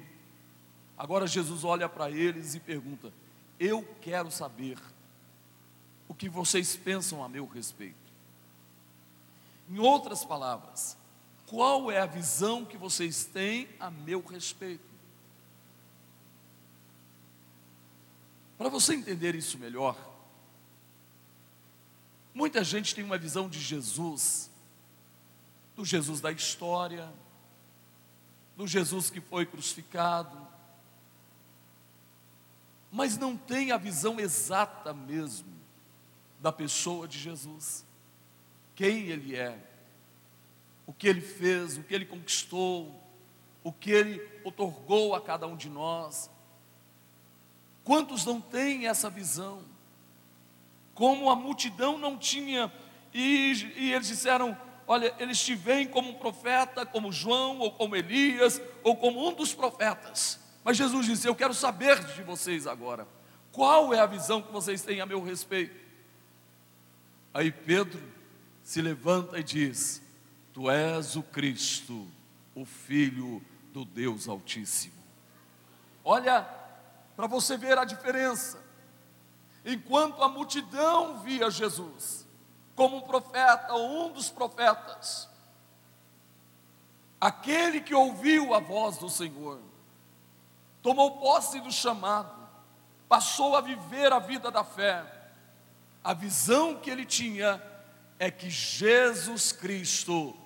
agora 0.98 1.28
Jesus 1.28 1.64
olha 1.64 1.88
para 1.90 2.10
eles 2.10 2.56
e 2.56 2.60
pergunta: 2.60 3.12
Eu 3.60 3.84
quero 4.02 4.32
saber 4.32 4.78
o 6.08 6.14
que 6.14 6.30
vocês 6.30 6.76
pensam 6.76 7.24
a 7.24 7.30
meu 7.30 7.46
respeito. 7.46 8.06
Em 9.70 9.80
outras 9.80 10.24
palavras, 10.24 10.96
qual 11.48 11.92
é 11.92 12.00
a 12.00 12.06
visão 12.06 12.66
que 12.66 12.78
vocês 12.78 13.26
têm 13.26 13.68
a 13.80 13.90
meu 13.90 14.24
respeito? 14.24 14.96
Para 18.58 18.70
você 18.70 18.96
entender 18.96 19.36
isso 19.36 19.58
melhor, 19.58 19.98
muita 22.34 22.64
gente 22.64 22.96
tem 22.96 23.04
uma 23.04 23.18
visão 23.18 23.50
de 23.50 23.60
Jesus, 23.60 24.50
do 25.76 25.84
Jesus 25.84 26.22
da 26.22 26.32
história, 26.32 27.12
do 28.56 28.66
Jesus 28.66 29.10
que 29.10 29.20
foi 29.20 29.46
crucificado, 29.46 30.48
mas 32.96 33.18
não 33.18 33.36
tem 33.36 33.74
a 33.74 33.78
visão 33.78 34.22
exata 34.22 34.94
mesmo 34.94 35.54
da 36.40 36.50
pessoa 36.50 37.06
de 37.06 37.20
Jesus, 37.20 37.86
quem 38.74 39.08
ele 39.08 39.36
é 39.36 39.60
o 40.88 40.94
que 40.94 41.06
ele 41.06 41.20
fez, 41.20 41.78
o 41.78 41.84
que 41.84 41.94
ele 41.94 42.06
conquistou, 42.06 42.96
o 43.62 43.72
que 43.72 43.92
ele 43.92 44.26
otorgou 44.46 45.14
a 45.14 45.20
cada 45.20 45.46
um 45.46 45.58
de 45.58 45.70
nós. 45.70 46.32
Quantos 47.84 48.24
não 48.24 48.40
têm 48.40 48.88
essa 48.88 49.10
visão? 49.10 49.62
Como 50.94 51.30
a 51.30 51.36
multidão 51.36 51.98
não 51.98 52.18
tinha, 52.18 52.72
e, 53.14 53.74
e 53.76 53.92
eles 53.92 54.08
disseram: 54.08 54.58
Olha, 54.88 55.14
eles 55.20 55.44
te 55.44 55.54
veem 55.54 55.86
como 55.86 56.12
um 56.12 56.14
profeta, 56.14 56.86
como 56.86 57.12
João, 57.12 57.60
ou 57.60 57.72
como 57.74 57.94
Elias, 57.94 58.62
ou 58.84 58.96
como 58.96 59.28
um 59.28 59.34
dos 59.34 59.54
profetas. 59.54 60.45
Mas 60.66 60.78
Jesus 60.78 61.06
disse: 61.06 61.28
Eu 61.28 61.36
quero 61.36 61.54
saber 61.54 62.04
de 62.04 62.24
vocês 62.24 62.66
agora, 62.66 63.08
qual 63.52 63.94
é 63.94 64.00
a 64.00 64.08
visão 64.08 64.42
que 64.42 64.52
vocês 64.52 64.82
têm 64.82 65.00
a 65.00 65.06
meu 65.06 65.24
respeito? 65.24 65.80
Aí 67.32 67.52
Pedro 67.52 68.02
se 68.64 68.82
levanta 68.82 69.38
e 69.40 69.44
diz: 69.44 70.02
Tu 70.52 70.68
és 70.72 71.16
o 71.16 71.22
Cristo, 71.22 72.10
o 72.56 72.66
Filho 72.66 73.46
do 73.72 73.86
Deus 73.86 74.28
Altíssimo. 74.28 74.96
Olha, 76.04 76.42
para 77.16 77.28
você 77.28 77.56
ver 77.56 77.78
a 77.78 77.86
diferença. 77.86 78.66
Enquanto 79.64 80.22
a 80.24 80.28
multidão 80.28 81.20
via 81.20 81.50
Jesus 81.50 82.28
como 82.76 82.98
um 82.98 83.02
profeta 83.02 83.74
ou 83.74 84.08
um 84.08 84.12
dos 84.12 84.30
profetas, 84.30 85.30
aquele 87.22 87.82
que 87.82 87.96
ouviu 87.96 88.54
a 88.54 88.60
voz 88.60 88.98
do 88.98 89.10
Senhor, 89.10 89.60
tomou 90.86 91.14
posse 91.14 91.60
do 91.62 91.72
chamado, 91.72 92.32
passou 93.10 93.56
a 93.56 93.62
viver 93.62 94.14
a 94.14 94.20
vida 94.20 94.52
da 94.52 94.64
fé, 94.64 95.04
a 96.04 96.14
visão 96.14 96.76
que 96.76 96.92
ele 96.92 97.04
tinha 97.04 97.60
é 98.20 98.30
que 98.30 98.52
Jesus 98.52 99.52
Cristo 99.52 100.38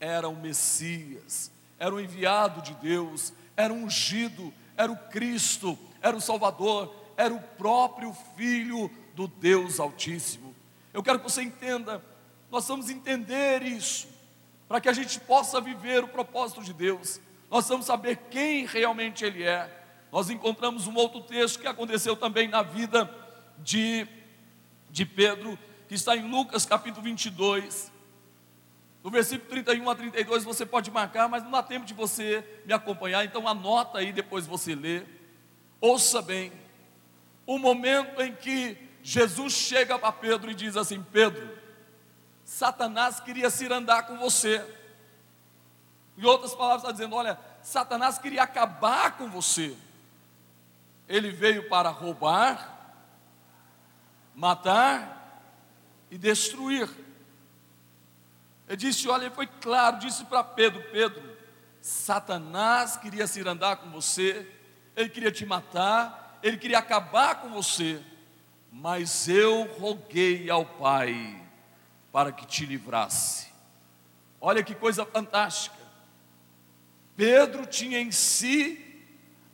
era 0.00 0.30
o 0.30 0.34
Messias, 0.34 1.52
era 1.78 1.94
o 1.94 2.00
enviado 2.00 2.62
de 2.62 2.72
Deus, 2.76 3.34
era 3.54 3.70
o 3.70 3.76
ungido, 3.76 4.50
era 4.78 4.90
o 4.90 4.96
Cristo, 4.96 5.78
era 6.00 6.16
o 6.16 6.22
Salvador, 6.22 6.94
era 7.14 7.34
o 7.34 7.42
próprio 7.58 8.16
Filho 8.34 8.90
do 9.14 9.28
Deus 9.28 9.78
Altíssimo. 9.78 10.54
Eu 10.90 11.02
quero 11.02 11.18
que 11.18 11.30
você 11.30 11.42
entenda, 11.42 12.02
nós 12.50 12.66
vamos 12.66 12.88
entender 12.88 13.62
isso, 13.62 14.08
para 14.66 14.80
que 14.80 14.88
a 14.88 14.94
gente 14.94 15.20
possa 15.20 15.60
viver 15.60 16.02
o 16.02 16.08
propósito 16.08 16.62
de 16.62 16.72
Deus, 16.72 17.20
nós 17.50 17.68
vamos 17.68 17.86
saber 17.86 18.16
quem 18.30 18.66
realmente 18.66 19.24
Ele 19.24 19.42
é. 19.42 19.70
Nós 20.12 20.30
encontramos 20.30 20.86
um 20.86 20.94
outro 20.94 21.20
texto 21.20 21.60
que 21.60 21.66
aconteceu 21.66 22.16
também 22.16 22.48
na 22.48 22.62
vida 22.62 23.10
de, 23.58 24.06
de 24.90 25.04
Pedro, 25.04 25.58
que 25.88 25.94
está 25.94 26.16
em 26.16 26.28
Lucas 26.28 26.64
capítulo 26.66 27.02
22, 27.02 27.92
no 29.06 29.10
versículo 29.10 29.48
31 29.48 29.88
a 29.88 29.94
32 29.94 30.42
você 30.42 30.66
pode 30.66 30.90
marcar, 30.90 31.28
mas 31.28 31.44
não 31.44 31.52
dá 31.52 31.62
tempo 31.62 31.86
de 31.86 31.94
você 31.94 32.44
me 32.64 32.72
acompanhar, 32.72 33.24
então 33.24 33.46
anota 33.46 33.98
aí, 33.98 34.12
depois 34.12 34.48
você 34.48 34.74
lê. 34.74 35.04
Ouça 35.80 36.20
bem, 36.20 36.52
o 37.46 37.56
momento 37.56 38.20
em 38.20 38.34
que 38.34 38.76
Jesus 39.04 39.52
chega 39.52 39.96
para 39.96 40.10
Pedro 40.10 40.50
e 40.50 40.54
diz 40.56 40.76
assim: 40.76 41.00
Pedro, 41.12 41.56
Satanás 42.44 43.20
queria 43.20 43.48
se 43.48 43.72
andar 43.72 44.08
com 44.08 44.16
você. 44.16 44.60
Em 46.16 46.24
outras 46.24 46.54
palavras, 46.54 46.82
está 46.82 46.92
dizendo: 46.92 47.14
olha, 47.14 47.38
Satanás 47.62 48.18
queria 48.18 48.42
acabar 48.42 49.16
com 49.16 49.28
você. 49.28 49.76
Ele 51.08 51.30
veio 51.30 51.68
para 51.68 51.90
roubar, 51.90 53.04
matar 54.34 55.16
e 56.10 56.18
destruir. 56.18 56.88
Ele 58.68 58.76
disse: 58.76 59.08
Olha, 59.08 59.26
ele 59.26 59.34
foi 59.34 59.46
claro, 59.46 59.98
disse 59.98 60.24
para 60.24 60.42
Pedro: 60.42 60.82
Pedro, 60.90 61.36
Satanás 61.80 62.96
queria 62.96 63.26
se 63.26 63.46
andar 63.46 63.76
com 63.76 63.90
você, 63.90 64.50
ele 64.96 65.08
queria 65.08 65.30
te 65.30 65.46
matar, 65.46 66.38
ele 66.42 66.56
queria 66.56 66.78
acabar 66.78 67.36
com 67.36 67.50
você, 67.50 68.02
mas 68.72 69.28
eu 69.28 69.64
roguei 69.78 70.50
ao 70.50 70.64
Pai 70.64 71.42
para 72.10 72.32
que 72.32 72.46
te 72.46 72.66
livrasse. 72.66 73.46
Olha 74.40 74.62
que 74.62 74.74
coisa 74.74 75.04
fantástica. 75.06 75.85
Pedro 77.16 77.66
tinha 77.66 77.98
em 77.98 78.12
si 78.12 78.82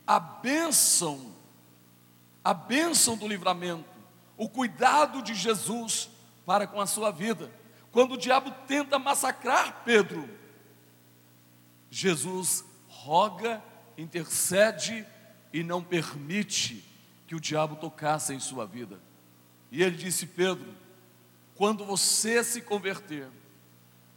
a 0.05 0.19
bênção, 0.19 1.33
a 2.43 2.53
bênção 2.53 3.15
do 3.17 3.27
livramento, 3.27 3.89
o 4.35 4.49
cuidado 4.49 5.21
de 5.21 5.33
Jesus 5.33 6.09
para 6.45 6.67
com 6.67 6.81
a 6.81 6.85
sua 6.85 7.11
vida. 7.11 7.49
Quando 7.91 8.13
o 8.13 8.17
diabo 8.17 8.51
tenta 8.67 8.99
massacrar 8.99 9.83
Pedro, 9.85 10.29
Jesus 11.89 12.65
roga, 12.87 13.63
intercede 13.97 15.05
e 15.53 15.63
não 15.63 15.83
permite 15.83 16.83
que 17.27 17.35
o 17.35 17.39
diabo 17.39 17.75
tocasse 17.75 18.33
em 18.33 18.39
sua 18.39 18.65
vida. 18.65 18.99
E 19.71 19.81
ele 19.81 19.95
disse: 19.95 20.25
Pedro, 20.25 20.73
quando 21.55 21.85
você 21.85 22.43
se 22.43 22.61
converter, 22.61 23.29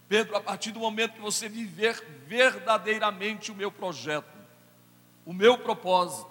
Pedro, 0.08 0.36
a 0.36 0.40
partir 0.40 0.70
do 0.70 0.80
momento 0.80 1.14
que 1.14 1.20
você 1.20 1.48
viver 1.48 2.02
verdadeiramente 2.26 3.50
o 3.50 3.54
meu 3.54 3.72
projeto, 3.72 4.36
o 5.24 5.32
meu 5.32 5.58
propósito, 5.58 6.30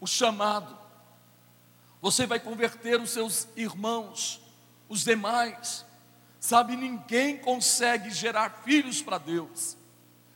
o 0.00 0.06
chamado, 0.06 0.78
você 2.00 2.26
vai 2.26 2.38
converter 2.38 3.00
os 3.00 3.10
seus 3.10 3.48
irmãos, 3.56 4.40
os 4.88 5.02
demais. 5.02 5.84
Sabe, 6.38 6.76
ninguém 6.76 7.36
consegue 7.36 8.10
gerar 8.10 8.62
filhos 8.62 9.02
para 9.02 9.18
Deus, 9.18 9.76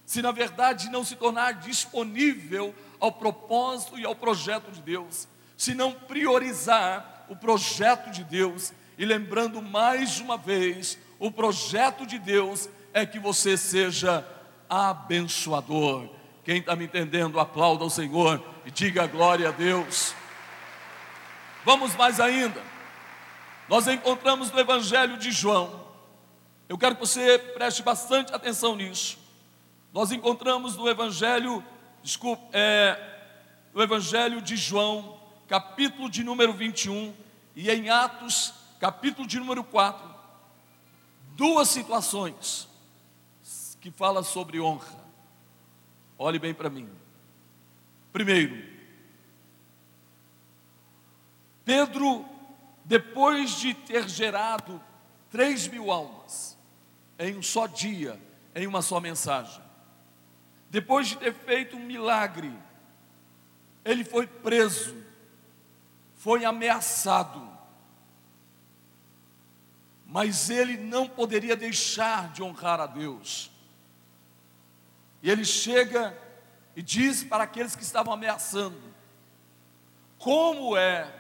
se 0.05 0.21
na 0.21 0.33
verdade 0.33 0.91
não 0.91 1.05
se 1.05 1.15
tornar 1.15 1.53
disponível 1.53 2.75
ao 2.99 3.13
propósito 3.13 3.97
e 3.97 4.05
ao 4.05 4.17
projeto 4.17 4.73
de 4.73 4.83
Deus, 4.83 5.29
se 5.57 5.75
não 5.75 5.93
priorizar 5.93 7.27
o 7.29 7.37
projeto 7.37 8.11
de 8.11 8.25
Deus, 8.25 8.73
e 8.99 9.05
lembrando 9.05 9.63
mais 9.63 10.19
uma 10.19 10.37
vez, 10.37 10.99
o 11.23 11.31
projeto 11.31 12.05
de 12.05 12.19
Deus 12.19 12.69
é 12.93 13.07
que 13.07 13.21
você 13.21 13.57
seja 13.57 14.27
abençoador. 14.69 16.09
Quem 16.45 16.59
está 16.59 16.75
me 16.75 16.87
entendendo, 16.87 17.39
aplauda 17.39 17.85
ao 17.85 17.91
Senhor 17.91 18.45
e 18.67 18.73
diga 18.73 19.07
glória 19.07 19.51
a 19.51 19.53
Deus. 19.53 20.17
Vamos 21.65 21.95
mais 21.95 22.19
ainda. 22.19 22.61
Nós 23.69 23.87
encontramos 23.87 24.51
no 24.51 24.59
Evangelho 24.59 25.17
de 25.17 25.31
João. 25.31 25.87
Eu 26.69 26.77
quero 26.77 26.97
que 26.97 27.03
você 27.03 27.39
preste 27.39 27.85
bastante 27.85 28.35
atenção 28.35 28.75
nisso. 28.75 29.17
Nós 29.93 30.11
encontramos 30.11 30.77
no 30.77 30.89
Evangelho, 30.89 31.65
desculpe, 32.03 32.43
é, 32.53 32.99
no 33.73 33.81
Evangelho 33.81 34.43
de 34.43 34.57
João, 34.57 35.21
capítulo 35.47 36.11
de 36.11 36.25
número 36.25 36.53
21, 36.53 37.15
e 37.55 37.71
em 37.71 37.91
Atos, 37.91 38.53
capítulo 38.81 39.25
de 39.29 39.39
número 39.39 39.63
4, 39.63 40.12
duas 41.43 41.71
situações 41.71 42.69
que 43.81 43.91
fala 43.91 44.23
sobre 44.23 44.61
honra. 44.61 44.97
Olhe 46.17 46.39
bem 46.39 46.55
para 46.55 46.71
mim. 46.71 46.89
Primeiro, 48.13 48.65
Pedro, 51.65 52.25
depois 52.85 53.59
de 53.59 53.75
ter 53.75 54.09
gerado 54.09 54.81
três 55.33 55.67
mil 55.67 55.91
almas 55.91 56.57
em 57.19 57.37
um 57.37 57.43
só 57.43 57.67
dia, 57.67 58.21
em 58.55 58.69
uma 58.69 58.81
só 58.81 59.01
mensagem, 59.01 59.65
depois 60.71 61.09
de 61.09 61.17
ter 61.17 61.35
feito 61.35 61.77
um 61.77 61.85
milagre, 61.85 62.53
ele 63.85 64.05
foi 64.05 64.29
preso, 64.29 64.97
foi 66.15 66.45
ameaçado, 66.45 67.52
mas 70.13 70.51
ele 70.51 70.77
não 70.77 71.09
poderia 71.09 71.57
deixar 71.57 72.31
de 72.33 72.43
honrar 72.43 72.79
a 72.79 72.87
Deus. 72.87 73.51
E 75.23 75.31
ele 75.31 75.45
chega 75.45 76.17
e 76.77 76.83
diz 76.83 77.25
para 77.25 77.45
aqueles 77.45 77.75
que 77.75 77.83
estavam 77.83 78.13
ameaçando: 78.13 78.79
Como 80.19 80.77
é 80.77 81.11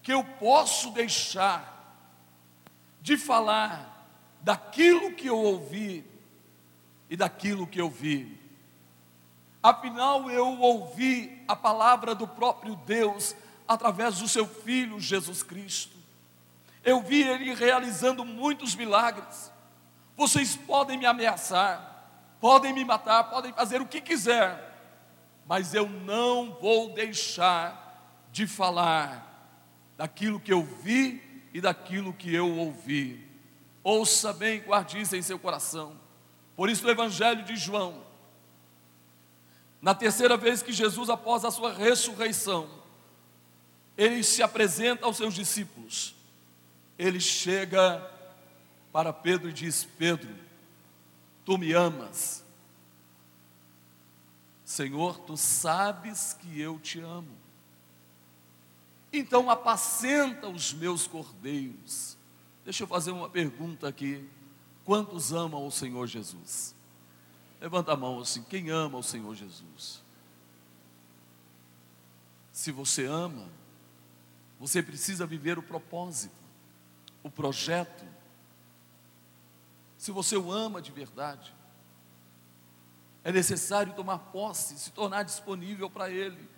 que 0.00 0.12
eu 0.12 0.22
posso 0.22 0.92
deixar 0.92 1.74
de 3.02 3.16
falar 3.16 4.08
daquilo 4.40 5.12
que 5.12 5.26
eu 5.26 5.36
ouvi 5.36 6.04
e 7.10 7.16
daquilo 7.16 7.66
que 7.66 7.80
eu 7.80 7.90
vi. 7.90 8.40
Afinal, 9.62 10.30
eu 10.30 10.60
ouvi 10.60 11.42
a 11.48 11.56
palavra 11.56 12.14
do 12.14 12.28
próprio 12.28 12.76
Deus 12.76 13.34
através 13.66 14.18
do 14.18 14.28
seu 14.28 14.46
Filho 14.46 15.00
Jesus 15.00 15.42
Cristo. 15.42 15.93
Eu 16.84 17.00
vi 17.00 17.22
ele 17.22 17.54
realizando 17.54 18.24
muitos 18.24 18.74
milagres. 18.74 19.50
Vocês 20.16 20.54
podem 20.54 20.98
me 20.98 21.06
ameaçar, 21.06 22.36
podem 22.40 22.72
me 22.72 22.84
matar, 22.84 23.24
podem 23.24 23.52
fazer 23.52 23.80
o 23.80 23.86
que 23.86 24.00
quiser, 24.00 24.72
mas 25.46 25.74
eu 25.74 25.88
não 25.88 26.56
vou 26.60 26.92
deixar 26.92 28.28
de 28.30 28.46
falar 28.46 29.24
daquilo 29.96 30.38
que 30.38 30.52
eu 30.52 30.62
vi 30.62 31.22
e 31.52 31.60
daquilo 31.60 32.12
que 32.12 32.34
eu 32.34 32.48
ouvi. 32.58 33.24
Ouça 33.82 34.32
bem, 34.32 34.62
guarde 34.62 35.00
isso 35.00 35.16
em 35.16 35.22
seu 35.22 35.38
coração. 35.38 35.98
Por 36.56 36.70
isso, 36.70 36.86
o 36.86 36.90
Evangelho 36.90 37.44
de 37.44 37.56
João, 37.56 38.02
na 39.80 39.94
terceira 39.94 40.36
vez 40.36 40.62
que 40.62 40.72
Jesus, 40.72 41.10
após 41.10 41.44
a 41.44 41.50
sua 41.50 41.72
ressurreição, 41.72 42.68
ele 43.96 44.22
se 44.22 44.42
apresenta 44.42 45.04
aos 45.06 45.16
seus 45.16 45.34
discípulos, 45.34 46.14
ele 46.98 47.20
chega 47.20 48.00
para 48.92 49.12
Pedro 49.12 49.48
e 49.48 49.52
diz: 49.52 49.84
Pedro, 49.84 50.34
tu 51.44 51.58
me 51.58 51.72
amas. 51.72 52.44
Senhor, 54.64 55.18
tu 55.20 55.36
sabes 55.36 56.32
que 56.32 56.60
eu 56.60 56.78
te 56.78 57.00
amo. 57.00 57.36
Então 59.12 59.48
apacenta 59.48 60.48
os 60.48 60.72
meus 60.72 61.06
cordeiros. 61.06 62.16
Deixa 62.64 62.82
eu 62.82 62.86
fazer 62.86 63.12
uma 63.12 63.28
pergunta 63.28 63.86
aqui. 63.86 64.28
Quantos 64.84 65.32
amam 65.32 65.66
o 65.66 65.70
Senhor 65.70 66.06
Jesus? 66.06 66.74
Levanta 67.60 67.92
a 67.92 67.96
mão 67.96 68.20
assim, 68.20 68.42
quem 68.42 68.70
ama 68.70 68.98
o 68.98 69.02
Senhor 69.02 69.34
Jesus? 69.34 70.02
Se 72.52 72.70
você 72.70 73.06
ama, 73.06 73.48
você 74.58 74.82
precisa 74.82 75.26
viver 75.26 75.58
o 75.58 75.62
propósito, 75.62 76.34
o 77.24 77.30
projeto. 77.30 78.04
Se 79.98 80.12
você 80.12 80.36
o 80.36 80.52
ama 80.52 80.80
de 80.80 80.92
verdade, 80.92 81.52
é 83.24 83.32
necessário 83.32 83.94
tomar 83.94 84.18
posse, 84.18 84.78
se 84.78 84.92
tornar 84.92 85.24
disponível 85.24 85.88
para 85.88 86.10
Ele, 86.10 86.48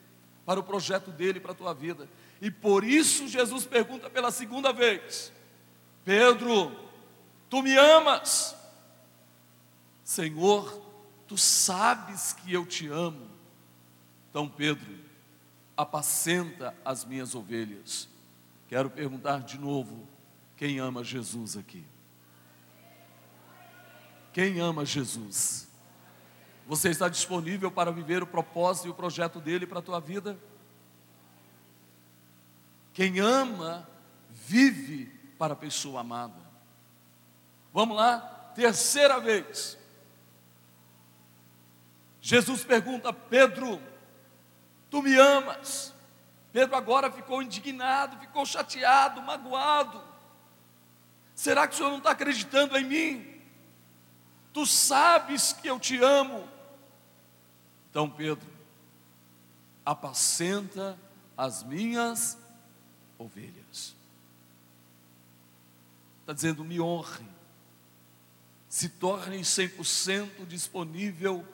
para 0.44 0.59
o 0.59 0.64
projeto 0.64 1.12
dele, 1.12 1.40
para 1.40 1.52
a 1.52 1.55
tua 1.55 1.72
vida. 1.72 2.09
E 2.42 2.50
por 2.50 2.85
isso 2.85 3.29
Jesus 3.29 3.64
pergunta 3.64 4.11
pela 4.11 4.33
segunda 4.33 4.72
vez: 4.72 5.33
Pedro, 6.05 6.76
tu 7.48 7.62
me 7.62 7.76
amas? 7.79 8.57
Senhor, 10.02 10.83
tu 11.26 11.38
sabes 11.38 12.33
que 12.33 12.52
eu 12.52 12.66
te 12.66 12.88
amo. 12.88 13.29
Então, 14.31 14.48
Pedro, 14.48 14.98
apacenta 15.76 16.74
as 16.85 17.05
minhas 17.05 17.35
ovelhas. 17.35 18.09
Quero 18.68 18.90
perguntar 18.90 19.40
de 19.40 19.59
novo: 19.59 20.15
quem 20.57 20.79
ama 20.79 21.05
Jesus 21.05 21.57
aqui? 21.57 21.85
Quem 24.33 24.61
ama 24.61 24.85
Jesus? 24.85 25.69
Você 26.66 26.90
está 26.90 27.09
disponível 27.09 27.71
para 27.71 27.92
viver 27.92 28.23
o 28.23 28.27
propósito 28.27 28.88
e 28.88 28.90
o 28.90 28.95
projeto 28.95 29.40
dele 29.40 29.66
para 29.66 29.79
a 29.79 29.83
tua 29.83 30.01
vida? 30.01 30.38
Quem 32.92 33.21
ama, 33.21 33.88
vive 34.31 35.07
para 35.38 35.53
a 35.53 35.57
pessoa 35.57 36.01
amada. 36.01 36.40
Vamos 37.73 37.97
lá, 37.97 38.19
terceira 38.55 39.21
vez. 39.21 39.79
Jesus 42.21 42.64
pergunta: 42.64 43.12
Pedro, 43.12 43.81
tu 44.90 45.03
me 45.03 45.14
amas? 45.16 45.95
Pedro 46.53 46.75
agora 46.75 47.12
ficou 47.12 47.42
indignado, 47.42 48.19
ficou 48.19 48.47
chateado, 48.47 49.21
magoado. 49.21 50.15
Será 51.37 51.68
que 51.68 51.75
o 51.75 51.77
Senhor 51.77 51.90
não 51.90 51.99
está 51.99 52.12
acreditando 52.12 52.77
em 52.79 52.85
mim? 52.85 53.40
Tu 54.55 54.64
sabes 54.64 55.53
que 55.53 55.68
eu 55.68 55.79
te 55.79 56.03
amo. 56.03 56.49
Então, 57.90 58.09
Pedro, 58.09 58.49
apacenta 59.85 60.99
as 61.37 61.62
minhas 61.62 62.38
ovelhas. 63.18 63.94
Está 66.20 66.33
dizendo: 66.33 66.64
me 66.64 66.81
honre, 66.81 67.27
se 68.66 68.88
torne 68.88 69.40
100% 69.40 70.46
disponível 70.46 71.46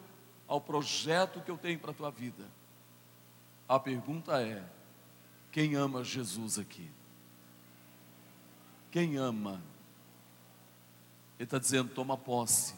ao 0.46 0.60
projeto 0.60 1.40
que 1.40 1.50
eu 1.50 1.58
tenho 1.58 1.80
para 1.80 1.90
a 1.90 1.94
tua 1.94 2.10
vida. 2.12 2.44
A 3.68 3.80
pergunta 3.80 4.40
é: 4.40 4.64
quem 5.50 5.74
ama 5.74 6.04
Jesus 6.04 6.56
aqui? 6.56 6.88
Quem 8.92 9.16
ama? 9.16 9.71
Ele 11.42 11.46
está 11.48 11.58
dizendo: 11.58 11.90
toma 11.92 12.16
posse 12.16 12.72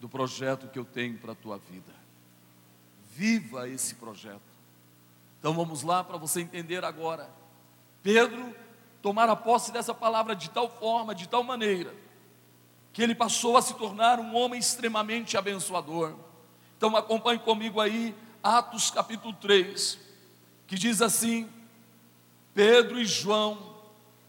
do 0.00 0.08
projeto 0.08 0.66
que 0.68 0.78
eu 0.78 0.84
tenho 0.86 1.18
para 1.18 1.32
a 1.32 1.34
tua 1.34 1.58
vida. 1.58 1.92
Viva 3.14 3.68
esse 3.68 3.96
projeto. 3.96 4.40
Então 5.38 5.52
vamos 5.52 5.82
lá 5.82 6.02
para 6.02 6.16
você 6.16 6.40
entender 6.40 6.82
agora 6.84 7.28
Pedro 8.02 8.54
tomara 9.02 9.36
posse 9.36 9.70
dessa 9.70 9.92
palavra 9.92 10.34
de 10.34 10.48
tal 10.48 10.70
forma, 10.70 11.14
de 11.14 11.28
tal 11.28 11.44
maneira, 11.44 11.94
que 12.94 13.02
ele 13.02 13.14
passou 13.14 13.58
a 13.58 13.62
se 13.62 13.74
tornar 13.74 14.18
um 14.18 14.34
homem 14.34 14.58
extremamente 14.58 15.36
abençoador. 15.36 16.14
Então 16.78 16.96
acompanhe 16.96 17.38
comigo 17.38 17.78
aí 17.78 18.14
Atos 18.42 18.90
capítulo 18.90 19.34
3, 19.34 19.98
que 20.66 20.76
diz 20.76 21.02
assim: 21.02 21.46
Pedro 22.54 22.98
e 22.98 23.04
João 23.04 23.76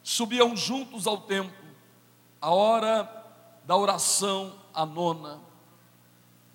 subiam 0.03 0.53
juntos 0.53 1.07
ao 1.07 1.19
templo, 1.19 1.55
a 2.41 2.49
hora 2.49 3.18
da 3.69 3.77
oração, 3.77 4.55
a 4.73 4.83
nona, 4.83 5.39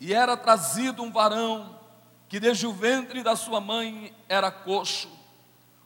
e 0.01 0.13
era 0.13 0.37
trazido 0.37 1.01
um 1.01 1.13
varão 1.13 1.79
que 2.29 2.41
desde 2.41 2.67
o 2.67 2.73
ventre 2.73 3.23
da 3.23 3.37
sua 3.37 3.61
mãe 3.61 4.13
era 4.29 4.51
coxo, 4.51 5.09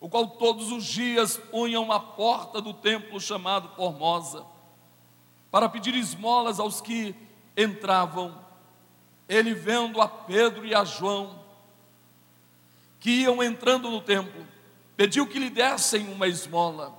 o 0.01 0.09
qual 0.09 0.27
todos 0.27 0.73
os 0.73 0.87
dias 0.87 1.37
punham 1.37 1.93
à 1.93 2.01
porta 2.01 2.63
do 2.63 2.73
templo 2.73 3.21
chamado 3.21 3.69
Formosa, 3.77 4.43
para 5.51 5.69
pedir 5.69 5.95
esmolas 5.97 6.59
aos 6.59 6.81
que 6.81 7.15
entravam. 7.55 8.35
Ele 9.29 9.53
vendo 9.53 10.01
a 10.01 10.09
Pedro 10.09 10.65
e 10.65 10.75
a 10.75 10.83
João, 10.83 11.39
que 12.99 13.11
iam 13.11 13.43
entrando 13.43 13.91
no 13.91 14.01
templo, 14.01 14.47
pediu 14.97 15.27
que 15.27 15.39
lhe 15.39 15.51
dessem 15.51 16.11
uma 16.11 16.27
esmola. 16.27 16.97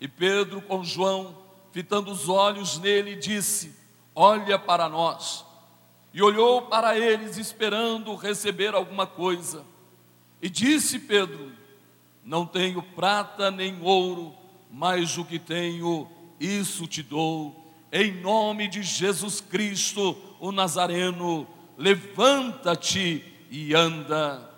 E 0.00 0.08
Pedro, 0.08 0.60
com 0.62 0.82
João, 0.82 1.46
fitando 1.78 2.10
os 2.10 2.28
olhos 2.28 2.76
nele, 2.80 3.14
disse: 3.14 3.72
Olha 4.12 4.58
para 4.58 4.88
nós. 4.88 5.44
E 6.12 6.20
olhou 6.20 6.62
para 6.62 6.98
eles, 6.98 7.36
esperando 7.36 8.16
receber 8.16 8.74
alguma 8.74 9.06
coisa. 9.06 9.64
E 10.42 10.50
disse 10.50 10.98
Pedro: 10.98 11.52
Não 12.24 12.44
tenho 12.44 12.82
prata 12.82 13.48
nem 13.48 13.80
ouro, 13.80 14.34
mas 14.68 15.16
o 15.18 15.24
que 15.24 15.38
tenho, 15.38 16.08
isso 16.40 16.84
te 16.88 17.00
dou. 17.00 17.72
Em 17.92 18.12
nome 18.12 18.66
de 18.66 18.82
Jesus 18.82 19.40
Cristo, 19.40 20.16
o 20.40 20.50
Nazareno, 20.50 21.46
levanta-te 21.76 23.24
e 23.52 23.72
anda. 23.72 24.50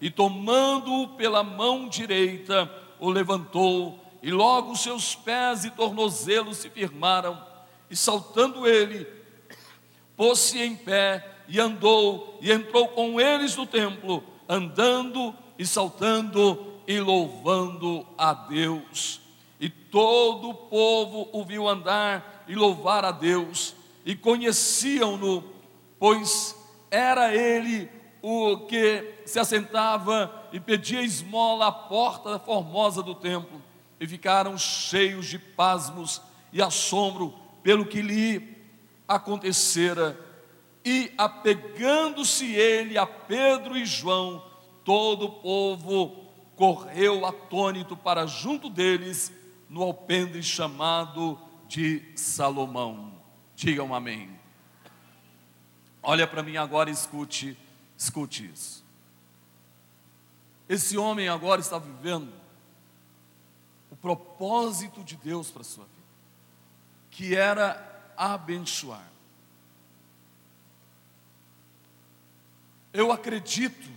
E 0.00 0.12
tomando-o 0.12 1.08
pela 1.16 1.42
mão 1.42 1.88
direita, 1.88 2.72
o 3.00 3.10
levantou, 3.10 4.07
e 4.22 4.30
logo 4.30 4.76
seus 4.76 5.14
pés 5.14 5.64
e 5.64 5.70
tornozelos 5.70 6.58
se 6.58 6.70
firmaram, 6.70 7.40
e 7.90 7.96
saltando 7.96 8.66
ele, 8.66 9.06
pôs-se 10.16 10.60
em 10.60 10.76
pé 10.76 11.36
e 11.46 11.58
andou, 11.58 12.38
e 12.40 12.52
entrou 12.52 12.88
com 12.88 13.20
eles 13.20 13.56
no 13.56 13.66
templo, 13.66 14.22
andando 14.48 15.34
e 15.58 15.66
saltando 15.66 16.80
e 16.86 17.00
louvando 17.00 18.06
a 18.16 18.32
Deus. 18.34 19.20
E 19.60 19.68
todo 19.68 20.50
o 20.50 20.54
povo 20.54 21.28
o 21.32 21.44
viu 21.44 21.68
andar 21.68 22.44
e 22.48 22.54
louvar 22.54 23.04
a 23.04 23.10
Deus, 23.10 23.74
e 24.04 24.14
conheciam-no, 24.14 25.44
pois 25.98 26.56
era 26.90 27.34
ele 27.34 27.90
o 28.22 28.66
que 28.66 29.22
se 29.24 29.38
assentava 29.38 30.48
e 30.52 30.58
pedia 30.58 31.02
esmola 31.02 31.68
à 31.68 31.72
porta 31.72 32.38
formosa 32.38 33.02
do 33.02 33.14
templo, 33.14 33.62
e 34.00 34.06
ficaram 34.06 34.56
cheios 34.56 35.26
de 35.26 35.38
pasmos 35.38 36.22
e 36.52 36.62
assombro 36.62 37.34
pelo 37.62 37.86
que 37.86 38.00
lhe 38.00 38.56
acontecera, 39.06 40.18
e 40.84 41.12
apegando-se 41.18 42.54
ele 42.54 42.96
a 42.96 43.06
Pedro 43.06 43.76
e 43.76 43.84
João, 43.84 44.44
todo 44.84 45.26
o 45.26 45.32
povo 45.32 46.24
correu 46.56 47.26
atônito 47.26 47.96
para 47.96 48.26
junto 48.26 48.70
deles, 48.70 49.32
no 49.68 49.82
alpendre 49.82 50.42
chamado 50.42 51.38
de 51.68 52.02
Salomão. 52.16 53.12
Digam 53.54 53.94
amém. 53.94 54.30
Olha 56.02 56.26
para 56.26 56.42
mim 56.42 56.56
agora 56.56 56.88
e 56.88 56.92
escute, 56.92 57.58
escute 57.96 58.50
isso. 58.50 58.84
Esse 60.68 60.96
homem 60.96 61.28
agora 61.28 61.60
está 61.60 61.78
vivendo 61.78 62.37
propósito 64.08 65.04
de 65.04 65.16
Deus 65.16 65.50
para 65.50 65.60
a 65.60 65.64
sua 65.64 65.84
vida, 65.84 66.06
que 67.10 67.36
era 67.36 68.12
abençoar. 68.16 69.06
Eu 72.90 73.12
acredito 73.12 73.90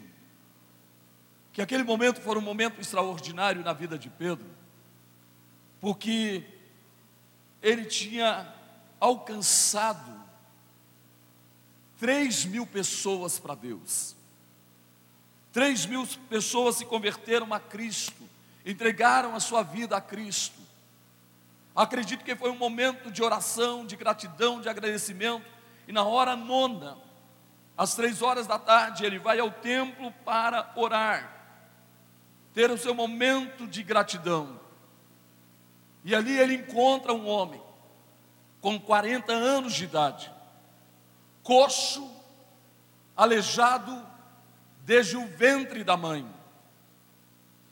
que 1.53 1.61
aquele 1.61 1.83
momento 1.83 2.19
foi 2.19 2.37
um 2.37 2.41
momento 2.41 2.81
extraordinário 2.81 3.63
na 3.63 3.71
vida 3.71 3.97
de 3.97 4.09
Pedro, 4.09 4.45
porque 5.79 6.43
ele 7.61 7.85
tinha 7.85 8.53
alcançado 8.99 10.21
três 11.97 12.43
mil 12.43 12.67
pessoas 12.67 13.39
para 13.39 13.55
Deus. 13.55 14.13
Três 15.53 15.85
mil 15.85 16.05
pessoas 16.29 16.75
se 16.75 16.85
converteram 16.85 17.53
a 17.53 17.61
Cristo, 17.61 18.29
entregaram 18.65 19.35
a 19.35 19.39
sua 19.39 19.63
vida 19.63 19.95
a 19.97 20.01
Cristo. 20.01 20.59
Acredito 21.75 22.23
que 22.23 22.35
foi 22.35 22.51
um 22.51 22.57
momento 22.57 23.09
de 23.09 23.23
oração, 23.23 23.85
de 23.85 23.95
gratidão, 23.95 24.61
de 24.61 24.69
agradecimento. 24.69 25.45
E 25.87 25.91
na 25.91 26.03
hora 26.03 26.35
nona, 26.35 26.97
às 27.77 27.95
três 27.95 28.21
horas 28.21 28.45
da 28.45 28.59
tarde, 28.59 29.05
ele 29.05 29.17
vai 29.17 29.39
ao 29.39 29.49
templo 29.49 30.11
para 30.25 30.71
orar, 30.75 31.31
ter 32.53 32.69
o 32.69 32.77
seu 32.77 32.93
momento 32.93 33.65
de 33.65 33.81
gratidão. 33.81 34.59
E 36.03 36.13
ali 36.13 36.37
ele 36.37 36.55
encontra 36.55 37.13
um 37.13 37.27
homem 37.27 37.61
com 38.59 38.79
40 38.79 39.31
anos 39.33 39.73
de 39.73 39.85
idade, 39.85 40.31
coxo, 41.41 42.09
aleijado 43.15 44.05
desde 44.83 45.17
o 45.17 45.25
ventre 45.27 45.83
da 45.83 45.95
mãe. 45.95 46.27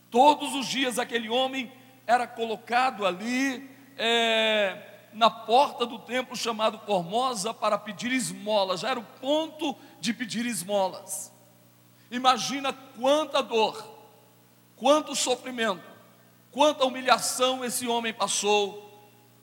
Todos 0.09 0.55
os 0.55 0.67
dias 0.67 0.97
aquele 0.97 1.29
homem 1.29 1.71
era 2.07 2.25
colocado 2.25 3.05
ali 3.05 3.69
é, 3.97 4.89
na 5.13 5.29
porta 5.29 5.85
do 5.85 5.99
templo 5.99 6.35
chamado 6.35 6.79
Formosa 6.79 7.53
para 7.53 7.77
pedir 7.77 8.11
esmolas, 8.11 8.79
já 8.79 8.89
era 8.89 8.99
o 8.99 9.03
ponto 9.03 9.75
de 9.99 10.13
pedir 10.13 10.45
esmolas. 10.45 11.31
Imagina 12.09 12.73
quanta 12.73 13.43
dor, 13.43 13.85
quanto 14.75 15.15
sofrimento, 15.15 15.83
quanta 16.51 16.85
humilhação 16.85 17.63
esse 17.63 17.87
homem 17.87 18.13
passou 18.13 18.89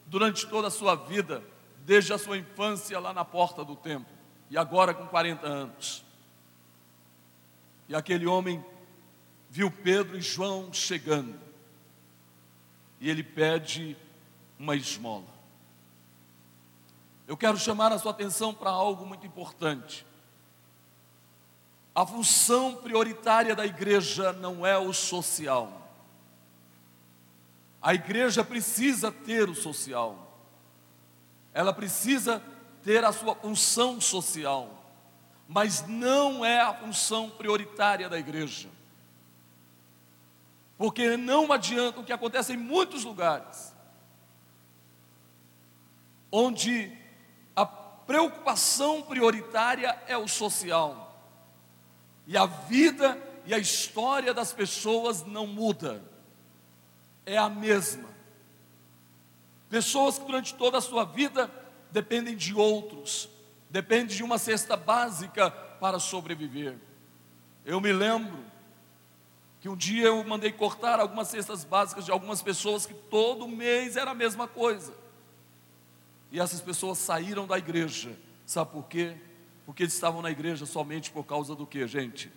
durante 0.06 0.46
toda 0.46 0.68
a 0.68 0.70
sua 0.70 0.96
vida, 0.96 1.44
desde 1.84 2.12
a 2.12 2.18
sua 2.18 2.36
infância 2.36 2.98
lá 2.98 3.12
na 3.12 3.24
porta 3.24 3.64
do 3.64 3.76
templo, 3.76 4.12
e 4.50 4.58
agora 4.58 4.92
com 4.92 5.06
40 5.06 5.46
anos. 5.46 6.04
E 7.88 7.94
aquele 7.94 8.26
homem 8.26 8.64
viu 9.56 9.70
Pedro 9.70 10.18
e 10.18 10.20
João 10.20 10.70
chegando, 10.70 11.34
e 13.00 13.08
ele 13.08 13.22
pede 13.22 13.96
uma 14.58 14.76
esmola. 14.76 15.24
Eu 17.26 17.38
quero 17.38 17.56
chamar 17.56 17.90
a 17.90 17.98
sua 17.98 18.10
atenção 18.10 18.52
para 18.52 18.68
algo 18.68 19.06
muito 19.06 19.26
importante. 19.26 20.04
A 21.94 22.04
função 22.04 22.76
prioritária 22.76 23.56
da 23.56 23.64
igreja 23.64 24.30
não 24.34 24.66
é 24.66 24.76
o 24.76 24.92
social. 24.92 25.90
A 27.80 27.94
igreja 27.94 28.44
precisa 28.44 29.10
ter 29.10 29.48
o 29.48 29.54
social. 29.54 30.38
Ela 31.54 31.72
precisa 31.72 32.42
ter 32.84 33.02
a 33.06 33.10
sua 33.10 33.34
função 33.34 34.02
social, 34.02 34.84
mas 35.48 35.86
não 35.88 36.44
é 36.44 36.60
a 36.60 36.74
função 36.74 37.30
prioritária 37.30 38.06
da 38.06 38.18
igreja. 38.18 38.75
Porque 40.76 41.16
não 41.16 41.52
adianta 41.52 42.00
o 42.00 42.04
que 42.04 42.12
acontece 42.12 42.52
em 42.52 42.56
muitos 42.56 43.04
lugares 43.04 43.76
onde 46.30 46.92
a 47.54 47.64
preocupação 47.64 49.02
prioritária 49.02 49.98
é 50.06 50.16
o 50.16 50.28
social, 50.28 51.18
e 52.26 52.36
a 52.36 52.46
vida 52.46 53.18
e 53.46 53.54
a 53.54 53.58
história 53.58 54.34
das 54.34 54.52
pessoas 54.52 55.24
não 55.24 55.46
muda, 55.46 56.02
é 57.24 57.38
a 57.38 57.48
mesma. 57.48 58.08
Pessoas 59.70 60.18
que 60.18 60.26
durante 60.26 60.54
toda 60.54 60.78
a 60.78 60.80
sua 60.80 61.04
vida 61.04 61.50
dependem 61.90 62.36
de 62.36 62.54
outros, 62.54 63.28
dependem 63.70 64.14
de 64.16 64.22
uma 64.22 64.38
cesta 64.38 64.76
básica 64.76 65.50
para 65.50 65.98
sobreviver. 65.98 66.76
Eu 67.64 67.80
me 67.80 67.92
lembro 67.92 68.44
que 69.66 69.70
um 69.70 69.74
dia 69.74 70.06
eu 70.06 70.22
mandei 70.22 70.52
cortar 70.52 71.00
algumas 71.00 71.26
cestas 71.26 71.64
básicas 71.64 72.04
de 72.04 72.12
algumas 72.12 72.40
pessoas 72.40 72.86
que 72.86 72.94
todo 72.94 73.48
mês 73.48 73.96
era 73.96 74.12
a 74.12 74.14
mesma 74.14 74.46
coisa. 74.46 74.94
E 76.30 76.38
essas 76.38 76.60
pessoas 76.60 76.98
saíram 76.98 77.48
da 77.48 77.58
igreja. 77.58 78.16
Sabe 78.46 78.70
por 78.70 78.84
quê? 78.84 79.16
Porque 79.64 79.82
eles 79.82 79.92
estavam 79.92 80.22
na 80.22 80.30
igreja 80.30 80.66
somente 80.66 81.10
por 81.10 81.24
causa 81.24 81.56
do 81.56 81.66
que, 81.66 81.84
gente? 81.88 82.30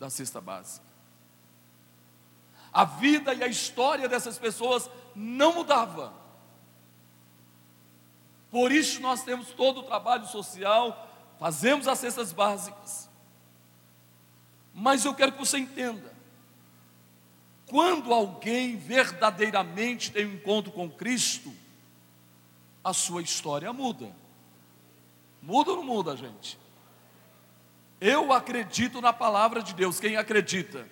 Da 0.00 0.08
cesta 0.08 0.40
básica. 0.40 0.86
A 2.72 2.86
vida 2.86 3.34
e 3.34 3.42
a 3.42 3.46
história 3.46 4.08
dessas 4.08 4.38
pessoas 4.38 4.88
não 5.14 5.56
mudava. 5.56 6.14
Por 8.50 8.72
isso 8.72 9.02
nós 9.02 9.22
temos 9.22 9.48
todo 9.48 9.80
o 9.80 9.82
trabalho 9.82 10.26
social, 10.28 11.10
fazemos 11.38 11.86
as 11.86 11.98
cestas 11.98 12.32
básicas. 12.32 13.10
Mas 14.72 15.04
eu 15.04 15.14
quero 15.14 15.32
que 15.32 15.38
você 15.38 15.58
entenda: 15.58 16.13
quando 17.66 18.12
alguém 18.12 18.76
verdadeiramente 18.76 20.12
tem 20.12 20.26
um 20.26 20.34
encontro 20.34 20.70
com 20.70 20.90
Cristo, 20.90 21.52
a 22.82 22.92
sua 22.92 23.22
história 23.22 23.72
muda. 23.72 24.14
Muda 25.40 25.70
ou 25.70 25.76
não 25.78 25.84
muda, 25.84 26.16
gente? 26.16 26.58
Eu 28.00 28.32
acredito 28.32 29.00
na 29.00 29.12
palavra 29.12 29.62
de 29.62 29.74
Deus. 29.74 29.98
Quem 29.98 30.16
acredita? 30.16 30.86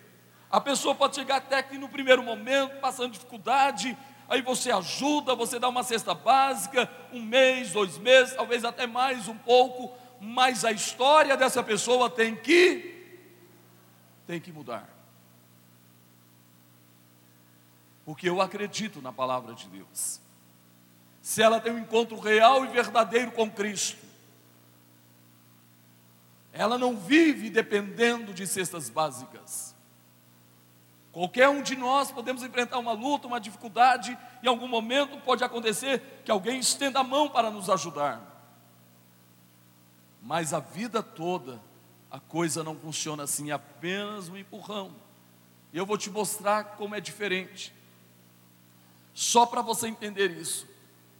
A 0.51 0.61
pessoa 0.61 0.95
pode 0.95 1.15
chegar 1.17 1.37
até 1.37 1.63
que 1.63 1.79
no 1.79 1.89
primeiro 1.89 2.23
momento, 2.23 2.81
passando 2.81 3.13
dificuldade, 3.13 3.97
aí 4.29 4.43
você 4.43 4.71
ajuda, 4.71 5.35
você 5.35 5.59
dá 5.59 5.69
uma 5.69 5.83
cesta 5.83 6.15
básica, 6.15 6.91
um 7.13 7.23
mês, 7.23 7.73
dois 7.73 7.99
meses, 7.99 8.35
talvez 8.35 8.65
até 8.65 8.87
mais 8.87 9.29
um 9.29 9.37
pouco, 9.37 9.95
mas 10.21 10.65
a 10.65 10.73
história 10.73 11.37
dessa 11.37 11.63
pessoa 11.63 12.11
tem 12.11 12.37
que 12.37 12.93
tem 14.27 14.41
que 14.41 14.53
mudar. 14.53 14.92
Porque 18.05 18.29
eu 18.29 18.41
acredito 18.41 19.01
na 19.01 19.13
palavra 19.13 19.55
de 19.55 19.69
Deus. 19.69 20.21
Se 21.21 21.41
ela 21.41 21.61
tem 21.61 21.73
um 21.73 21.79
encontro 21.79 22.19
real 22.19 22.65
e 22.65 22.69
verdadeiro 22.69 23.31
com 23.31 23.51
Cristo, 23.51 23.99
ela 26.53 26.77
não 26.77 26.97
vive 26.97 27.49
dependendo 27.49 28.35
de 28.35 28.47
cestas 28.47 28.91
básicas. 28.91 29.75
Qualquer 31.13 31.49
um 31.49 31.63
de 31.63 31.77
nós 31.77 32.11
podemos 32.11 32.43
enfrentar 32.43 32.79
uma 32.79 32.93
luta, 32.93 33.27
uma 33.27 33.39
dificuldade, 33.39 34.19
e 34.43 34.47
em 34.47 34.49
algum 34.49 34.67
momento 34.67 35.19
pode 35.21 35.45
acontecer 35.45 36.23
que 36.25 36.31
alguém 36.31 36.59
estenda 36.59 37.01
a 37.01 37.05
mão 37.05 37.29
para 37.29 37.51
nos 37.51 37.69
ajudar. 37.69 38.21
Mas 40.23 40.55
a 40.55 40.61
vida 40.61 41.03
toda, 41.03 41.61
a 42.11 42.19
coisa 42.19 42.65
não 42.65 42.75
funciona 42.75 43.25
assim, 43.25 43.51
é 43.51 43.55
apenas 43.55 44.29
um 44.29 44.37
empurrão. 44.37 44.95
E 45.73 45.79
eu 45.79 45.85
vou 45.85 45.99
te 45.99 46.11
mostrar 46.11 46.65
como 46.77 46.95
é 46.95 47.01
diferente. 47.01 47.75
Só 49.13 49.47
para 49.47 49.63
você 49.63 49.89
entender 49.89 50.31
isso. 50.31 50.67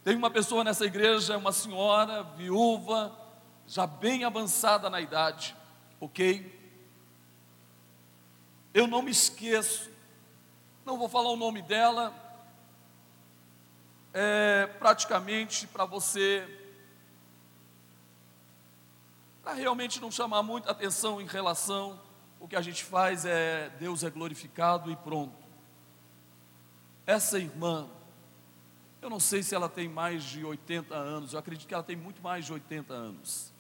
Tem 0.05 0.17
uma 0.17 0.31
pessoa 0.31 0.65
nessa 0.65 0.85
igreja, 0.85 1.37
uma 1.39 1.53
senhora, 1.53 2.23
viúva, 2.23 3.17
já 3.67 3.87
bem 3.87 4.25
avançada 4.25 4.91
na 4.91 5.01
idade, 5.01 5.55
ok? 6.01 6.61
Eu 8.75 8.87
não 8.87 9.03
me 9.03 9.11
esqueço, 9.11 9.91
não 10.85 10.99
vou 10.99 11.09
falar 11.09 11.31
o 11.31 11.37
nome 11.37 11.63
dela, 11.63 12.13
é 14.13 14.67
praticamente 14.79 15.67
para 15.67 15.85
você, 15.85 16.49
para 19.43 19.53
realmente 19.53 20.01
não 20.01 20.11
chamar 20.11 20.43
muita 20.43 20.71
atenção 20.71 21.21
em 21.21 21.27
relação, 21.27 22.01
o 22.41 22.49
que 22.49 22.57
a 22.57 22.61
gente 22.61 22.83
faz 22.83 23.25
é 23.25 23.71
Deus 23.79 24.03
é 24.03 24.11
glorificado 24.11 24.91
e 24.91 24.97
pronto. 24.97 25.42
Essa 27.07 27.39
irmã, 27.39 27.89
eu 29.01 29.11
não 29.11 29.19
sei 29.19 29.43
se 29.43 29.55
ela 29.55 29.69
tem 29.69 29.89
mais 29.89 30.23
de 30.23 30.45
80 30.45 30.95
anos, 30.95 31.33
eu 31.33 31.39
acredito 31.39 31.67
que 31.67 31.75
ela 31.75 31.83
tem 31.83 31.97
muito 31.97 32.23
mais 32.23 32.47
de 32.47 32.53
80 32.53 32.95
anos. 32.95 33.53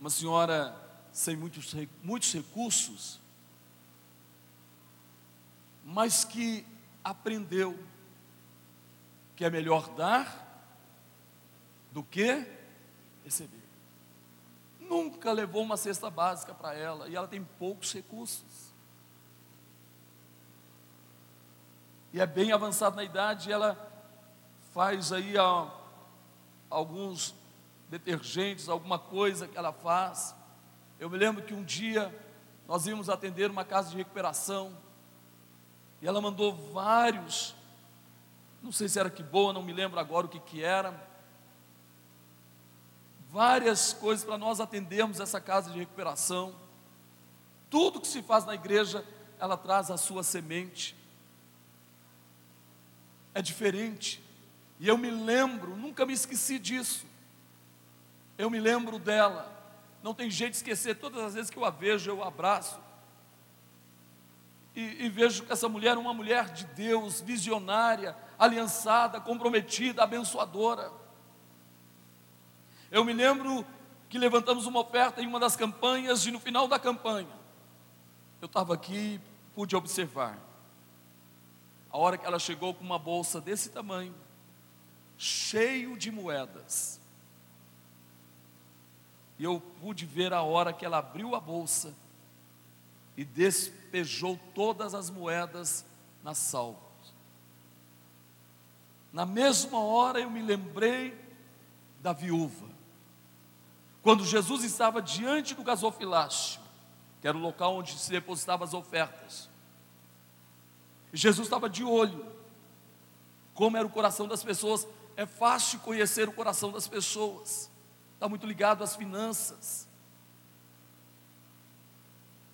Uma 0.00 0.10
senhora 0.10 0.74
sem 1.12 1.36
muitos, 1.36 1.74
muitos 2.02 2.32
recursos, 2.32 3.20
mas 5.84 6.24
que 6.24 6.66
aprendeu 7.04 7.78
que 9.36 9.44
é 9.44 9.50
melhor 9.50 9.88
dar 9.94 10.48
do 11.92 12.02
que 12.02 12.46
receber. 13.24 13.62
Nunca 14.78 15.32
levou 15.32 15.62
uma 15.62 15.76
cesta 15.76 16.10
básica 16.10 16.52
para 16.52 16.74
ela 16.74 17.08
e 17.08 17.14
ela 17.14 17.28
tem 17.28 17.42
poucos 17.42 17.92
recursos. 17.92 18.69
E 22.12 22.20
é 22.20 22.26
bem 22.26 22.52
avançada 22.52 22.96
na 22.96 23.04
idade, 23.04 23.52
ela 23.52 23.78
faz 24.72 25.12
aí 25.12 25.36
ó, 25.36 25.68
alguns 26.68 27.34
detergentes, 27.88 28.68
alguma 28.68 28.98
coisa 28.98 29.46
que 29.46 29.56
ela 29.56 29.72
faz. 29.72 30.34
Eu 30.98 31.08
me 31.08 31.16
lembro 31.16 31.42
que 31.42 31.54
um 31.54 31.64
dia 31.64 32.14
nós 32.66 32.86
íamos 32.86 33.08
atender 33.08 33.50
uma 33.50 33.64
casa 33.64 33.90
de 33.90 33.96
recuperação 33.96 34.76
e 36.02 36.06
ela 36.06 36.20
mandou 36.20 36.52
vários, 36.72 37.54
não 38.62 38.72
sei 38.72 38.88
se 38.88 38.98
era 38.98 39.10
que 39.10 39.22
boa, 39.22 39.52
não 39.52 39.62
me 39.62 39.72
lembro 39.72 40.00
agora 40.00 40.26
o 40.26 40.28
que 40.28 40.40
que 40.40 40.64
era, 40.64 41.08
várias 43.30 43.92
coisas 43.92 44.24
para 44.24 44.36
nós 44.36 44.60
atendermos 44.60 45.20
essa 45.20 45.40
casa 45.40 45.70
de 45.70 45.78
recuperação. 45.78 46.54
Tudo 47.68 48.00
que 48.00 48.08
se 48.08 48.22
faz 48.22 48.44
na 48.44 48.54
igreja, 48.54 49.04
ela 49.38 49.56
traz 49.56 49.90
a 49.90 49.96
sua 49.96 50.22
semente. 50.22 50.99
É 53.34 53.42
diferente. 53.42 54.22
E 54.78 54.88
eu 54.88 54.96
me 54.96 55.10
lembro, 55.10 55.76
nunca 55.76 56.06
me 56.06 56.12
esqueci 56.12 56.58
disso. 56.58 57.06
Eu 58.36 58.50
me 58.50 58.58
lembro 58.58 58.98
dela 58.98 59.60
não 60.02 60.14
tem 60.14 60.30
jeito 60.30 60.52
de 60.52 60.56
esquecer, 60.58 60.96
todas 60.96 61.22
as 61.22 61.34
vezes 61.34 61.50
que 61.50 61.58
eu 61.58 61.64
a 61.64 61.70
vejo, 61.70 62.10
eu 62.10 62.22
a 62.22 62.28
abraço. 62.28 62.80
E, 64.74 65.04
e 65.04 65.08
vejo 65.08 65.44
que 65.44 65.52
essa 65.52 65.68
mulher 65.68 65.96
é 65.96 65.98
uma 65.98 66.14
mulher 66.14 66.50
de 66.50 66.64
Deus, 66.64 67.20
visionária, 67.20 68.16
aliançada, 68.38 69.20
comprometida, 69.20 70.02
abençoadora. 70.02 70.90
Eu 72.90 73.04
me 73.04 73.12
lembro 73.12 73.64
que 74.08 74.18
levantamos 74.18 74.66
uma 74.66 74.80
oferta 74.80 75.22
em 75.22 75.26
uma 75.26 75.38
das 75.38 75.54
campanhas, 75.54 76.24
e 76.24 76.30
no 76.30 76.40
final 76.40 76.66
da 76.66 76.78
campanha, 76.78 77.28
eu 78.40 78.46
estava 78.46 78.74
aqui 78.74 78.94
e 78.96 79.20
pude 79.54 79.76
observar. 79.76 80.38
A 81.92 81.98
hora 81.98 82.16
que 82.16 82.26
ela 82.26 82.38
chegou 82.38 82.72
com 82.72 82.84
uma 82.84 82.98
bolsa 82.98 83.40
desse 83.40 83.70
tamanho, 83.70 84.14
cheio 85.18 85.96
de 85.98 86.10
moedas. 86.10 87.00
E 89.38 89.44
eu 89.44 89.60
pude 89.80 90.06
ver 90.06 90.32
a 90.32 90.42
hora 90.42 90.72
que 90.72 90.84
ela 90.84 90.98
abriu 90.98 91.34
a 91.34 91.40
bolsa 91.40 91.94
e 93.16 93.24
despejou 93.24 94.38
todas 94.54 94.94
as 94.94 95.10
moedas 95.10 95.84
nas 96.22 96.38
salvas. 96.38 96.80
Na 99.12 99.26
mesma 99.26 99.78
hora 99.80 100.20
eu 100.20 100.30
me 100.30 100.40
lembrei 100.40 101.18
da 102.00 102.12
viúva. 102.12 102.66
Quando 104.02 104.24
Jesus 104.24 104.64
estava 104.64 105.02
diante 105.02 105.54
do 105.54 105.62
gasofilácio, 105.62 106.60
que 107.20 107.28
era 107.28 107.36
o 107.36 107.40
local 107.40 107.76
onde 107.76 107.98
se 107.98 108.10
depositavam 108.10 108.64
as 108.66 108.72
ofertas. 108.72 109.49
Jesus 111.12 111.46
estava 111.46 111.68
de 111.68 111.84
olho. 111.84 112.26
Como 113.54 113.76
era 113.76 113.86
o 113.86 113.90
coração 113.90 114.28
das 114.28 114.42
pessoas, 114.42 114.86
é 115.16 115.26
fácil 115.26 115.80
conhecer 115.80 116.28
o 116.28 116.32
coração 116.32 116.70
das 116.70 116.86
pessoas 116.88 117.70
está 118.20 118.28
muito 118.28 118.46
ligado 118.46 118.84
às 118.84 118.94
finanças. 118.94 119.88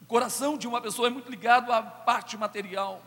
O 0.00 0.06
coração 0.06 0.56
de 0.56 0.68
uma 0.68 0.80
pessoa 0.80 1.08
é 1.08 1.10
muito 1.10 1.28
ligado 1.28 1.72
à 1.72 1.82
parte 1.82 2.36
material. 2.36 3.02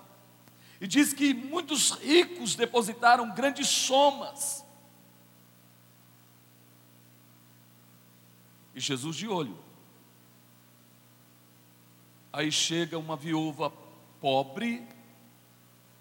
E 0.81 0.85
diz 0.85 1.13
que 1.13 1.33
muitos 1.33 1.91
ricos 1.91 2.55
depositaram 2.55 3.33
grandes 3.33 3.69
somas. 3.69 4.65
E 8.75 8.81
Jesus 8.81 9.15
de 9.15 9.29
olho. 9.29 9.57
Aí 12.33 12.51
chega 12.51 12.99
uma 12.99 13.15
viúva 13.15 13.71
pobre, 14.19 14.85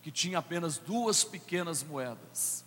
que 0.08 0.12
tinha 0.12 0.38
apenas 0.38 0.78
duas 0.78 1.22
pequenas 1.22 1.82
moedas, 1.82 2.64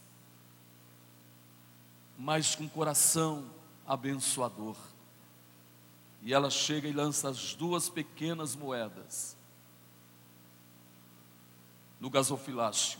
mas 2.15 2.53
com 2.53 2.69
coração 2.69 3.49
abençoador. 3.83 4.77
E 6.21 6.35
ela 6.35 6.51
chega 6.51 6.87
e 6.87 6.93
lança 6.93 7.29
as 7.29 7.55
duas 7.55 7.89
pequenas 7.89 8.55
moedas 8.55 9.35
no 11.99 12.11
gasofilácio. 12.11 12.99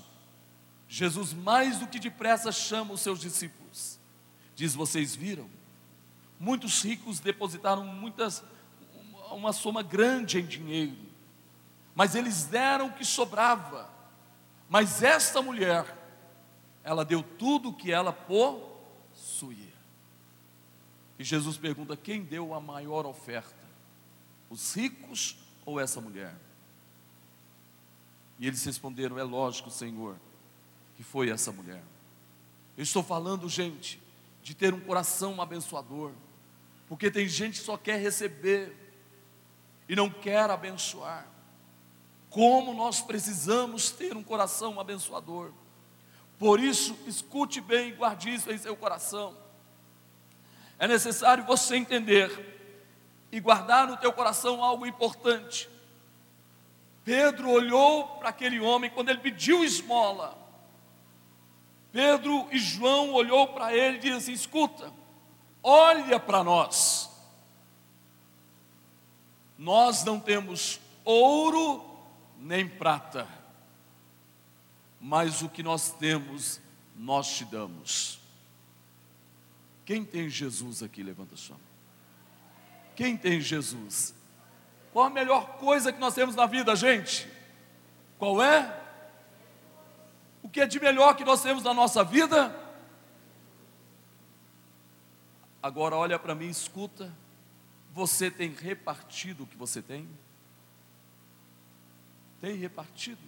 Jesus, 0.89 1.33
mais 1.33 1.77
do 1.77 1.85
que 1.85 1.99
depressa, 1.99 2.51
chama 2.51 2.95
os 2.95 3.01
seus 3.01 3.19
discípulos. 3.19 3.99
Diz: 4.55 4.73
Vocês 4.73 5.15
viram? 5.15 5.47
Muitos 6.39 6.81
ricos 6.81 7.19
depositaram 7.19 7.85
muitas, 7.85 8.43
uma 9.29 9.53
soma 9.53 9.83
grande 9.83 10.39
em 10.39 10.45
dinheiro, 10.47 10.97
mas 11.93 12.15
eles 12.15 12.45
deram 12.45 12.87
o 12.87 12.93
que 12.93 13.05
sobrava. 13.05 13.90
Mas 14.71 15.03
esta 15.03 15.41
mulher, 15.41 15.85
ela 16.81 17.03
deu 17.03 17.21
tudo 17.21 17.69
o 17.69 17.73
que 17.73 17.91
ela 17.91 18.13
possuía. 18.13 19.73
E 21.19 21.25
Jesus 21.25 21.57
pergunta: 21.57 21.97
quem 21.97 22.23
deu 22.23 22.53
a 22.53 22.61
maior 22.61 23.05
oferta? 23.05 23.53
Os 24.49 24.73
ricos 24.73 25.35
ou 25.65 25.77
essa 25.77 25.99
mulher? 25.99 26.33
E 28.39 28.47
eles 28.47 28.63
responderam: 28.63 29.19
É 29.19 29.23
lógico, 29.23 29.69
Senhor, 29.69 30.15
que 30.95 31.03
foi 31.03 31.29
essa 31.29 31.51
mulher. 31.51 31.83
Eu 32.77 32.83
estou 32.83 33.03
falando, 33.03 33.49
gente, 33.49 34.01
de 34.41 34.55
ter 34.55 34.73
um 34.73 34.79
coração 34.79 35.41
abençoador, 35.41 36.13
porque 36.87 37.11
tem 37.11 37.27
gente 37.27 37.59
que 37.59 37.65
só 37.65 37.75
quer 37.75 37.99
receber 37.99 38.73
e 39.89 39.97
não 39.97 40.09
quer 40.09 40.49
abençoar. 40.49 41.27
Como 42.31 42.73
nós 42.73 43.01
precisamos 43.01 43.91
ter 43.91 44.15
um 44.15 44.23
coração 44.23 44.79
abençoador. 44.79 45.51
Por 46.39 46.59
isso, 46.59 46.97
escute 47.05 47.61
bem 47.61 47.93
guarde 47.93 48.33
isso 48.33 48.51
em 48.51 48.57
seu 48.57 48.75
coração. 48.75 49.37
É 50.79 50.87
necessário 50.87 51.43
você 51.43 51.75
entender 51.75 52.57
e 53.31 53.39
guardar 53.39 53.85
no 53.85 53.97
teu 53.97 54.11
coração 54.13 54.63
algo 54.63 54.85
importante. 54.85 55.69
Pedro 57.03 57.49
olhou 57.49 58.07
para 58.17 58.29
aquele 58.29 58.61
homem 58.61 58.89
quando 58.89 59.09
ele 59.09 59.19
pediu 59.19 59.63
esmola. 59.63 60.37
Pedro 61.91 62.47
e 62.49 62.57
João 62.57 63.13
olhou 63.13 63.49
para 63.49 63.75
ele 63.75 63.97
e 63.97 63.99
disse 63.99 64.15
assim: 64.15 64.31
escuta, 64.31 64.91
olha 65.61 66.17
para 66.17 66.45
nós. 66.45 67.09
Nós 69.57 70.05
não 70.05 70.17
temos 70.17 70.79
ouro 71.03 71.90
nem 72.41 72.67
prata, 72.67 73.27
mas 74.99 75.41
o 75.41 75.49
que 75.49 75.61
nós 75.61 75.91
temos, 75.93 76.59
nós 76.95 77.37
te 77.37 77.45
damos. 77.45 78.19
Quem 79.85 80.03
tem 80.03 80.27
Jesus 80.27 80.81
aqui? 80.81 81.03
Levanta 81.03 81.35
a 81.35 81.37
sua 81.37 81.55
mão. 81.55 81.65
Quem 82.95 83.15
tem 83.15 83.39
Jesus? 83.39 84.13
Qual 84.91 85.05
a 85.05 85.09
melhor 85.09 85.57
coisa 85.57 85.93
que 85.93 85.99
nós 85.99 86.13
temos 86.13 86.35
na 86.35 86.45
vida, 86.45 86.75
gente? 86.75 87.29
Qual 88.17 88.41
é? 88.41 88.79
O 90.43 90.49
que 90.49 90.61
é 90.61 90.67
de 90.67 90.79
melhor 90.79 91.15
que 91.15 91.23
nós 91.23 91.41
temos 91.41 91.63
na 91.63 91.73
nossa 91.73 92.03
vida? 92.03 92.55
Agora 95.61 95.95
olha 95.95 96.17
para 96.17 96.33
mim, 96.33 96.49
escuta. 96.49 97.13
Você 97.93 98.31
tem 98.31 98.51
repartido 98.51 99.43
o 99.43 99.47
que 99.47 99.57
você 99.57 99.81
tem? 99.81 100.09
Tem 102.41 102.55
repartido? 102.55 103.21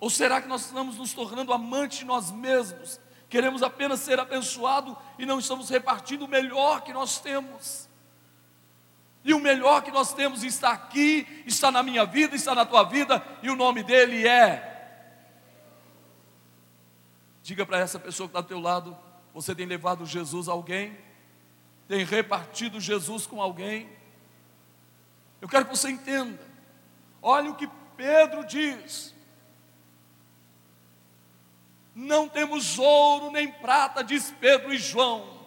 Ou 0.00 0.10
será 0.10 0.40
que 0.40 0.48
nós 0.48 0.64
estamos 0.64 0.96
nos 0.96 1.12
tornando 1.12 1.52
amantes 1.52 1.98
de 1.98 2.04
nós 2.04 2.30
mesmos? 2.30 2.98
Queremos 3.28 3.62
apenas 3.62 4.00
ser 4.00 4.18
abençoados 4.18 4.96
e 5.18 5.26
não 5.26 5.38
estamos 5.38 5.68
repartindo 5.68 6.24
o 6.24 6.28
melhor 6.28 6.82
que 6.82 6.92
nós 6.92 7.18
temos? 7.18 7.88
E 9.24 9.34
o 9.34 9.40
melhor 9.40 9.82
que 9.82 9.90
nós 9.90 10.14
temos 10.14 10.44
está 10.44 10.70
aqui, 10.70 11.26
está 11.44 11.70
na 11.70 11.82
minha 11.82 12.04
vida, 12.06 12.36
está 12.36 12.54
na 12.54 12.64
tua 12.64 12.84
vida, 12.84 13.22
e 13.42 13.50
o 13.50 13.56
nome 13.56 13.82
dele 13.82 14.26
é. 14.26 14.72
Diga 17.42 17.66
para 17.66 17.78
essa 17.78 17.98
pessoa 17.98 18.28
que 18.28 18.30
está 18.30 18.40
do 18.40 18.46
teu 18.46 18.60
lado: 18.60 18.96
você 19.34 19.54
tem 19.54 19.66
levado 19.66 20.06
Jesus 20.06 20.48
a 20.48 20.52
alguém? 20.52 20.96
Tem 21.88 22.04
repartido 22.04 22.80
Jesus 22.80 23.26
com 23.26 23.42
alguém? 23.42 23.95
Eu 25.46 25.48
quero 25.48 25.66
que 25.66 25.76
você 25.76 25.90
entenda. 25.90 26.40
Olha 27.22 27.52
o 27.52 27.54
que 27.54 27.68
Pedro 27.96 28.44
diz. 28.44 29.14
Não 31.94 32.28
temos 32.28 32.80
ouro 32.80 33.30
nem 33.30 33.52
prata, 33.52 34.02
diz 34.02 34.34
Pedro 34.40 34.74
e 34.74 34.76
João, 34.76 35.46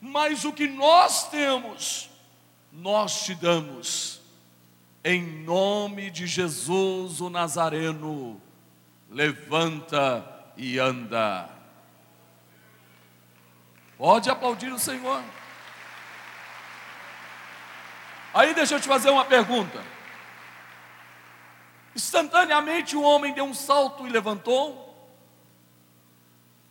mas 0.00 0.44
o 0.44 0.52
que 0.52 0.68
nós 0.68 1.28
temos, 1.30 2.08
nós 2.72 3.24
te 3.24 3.34
damos, 3.34 4.20
em 5.02 5.20
nome 5.42 6.12
de 6.12 6.28
Jesus 6.28 7.20
o 7.20 7.28
Nazareno, 7.28 8.40
levanta 9.10 10.24
e 10.56 10.78
anda. 10.78 11.50
Pode 13.98 14.30
aplaudir 14.30 14.72
o 14.72 14.78
Senhor. 14.78 15.20
Aí 18.32 18.54
deixa 18.54 18.74
eu 18.74 18.80
te 18.80 18.86
fazer 18.86 19.10
uma 19.10 19.24
pergunta. 19.24 19.84
Instantaneamente 21.94 22.96
o 22.96 23.02
homem 23.02 23.32
deu 23.32 23.44
um 23.44 23.54
salto 23.54 24.06
e 24.06 24.10
levantou? 24.10 24.86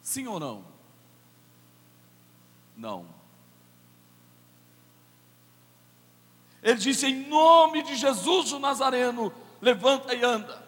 Sim 0.02 0.28
ou 0.28 0.40
não? 0.40 0.66
Não. 2.76 3.06
Ele 6.64 6.80
disse: 6.80 7.08
Em 7.08 7.28
nome 7.28 7.84
de 7.84 7.96
Jesus 7.96 8.52
o 8.54 8.60
Nazareno, 8.60 9.34
levanta 9.62 10.16
e 10.16 10.24
anda. 10.24 10.64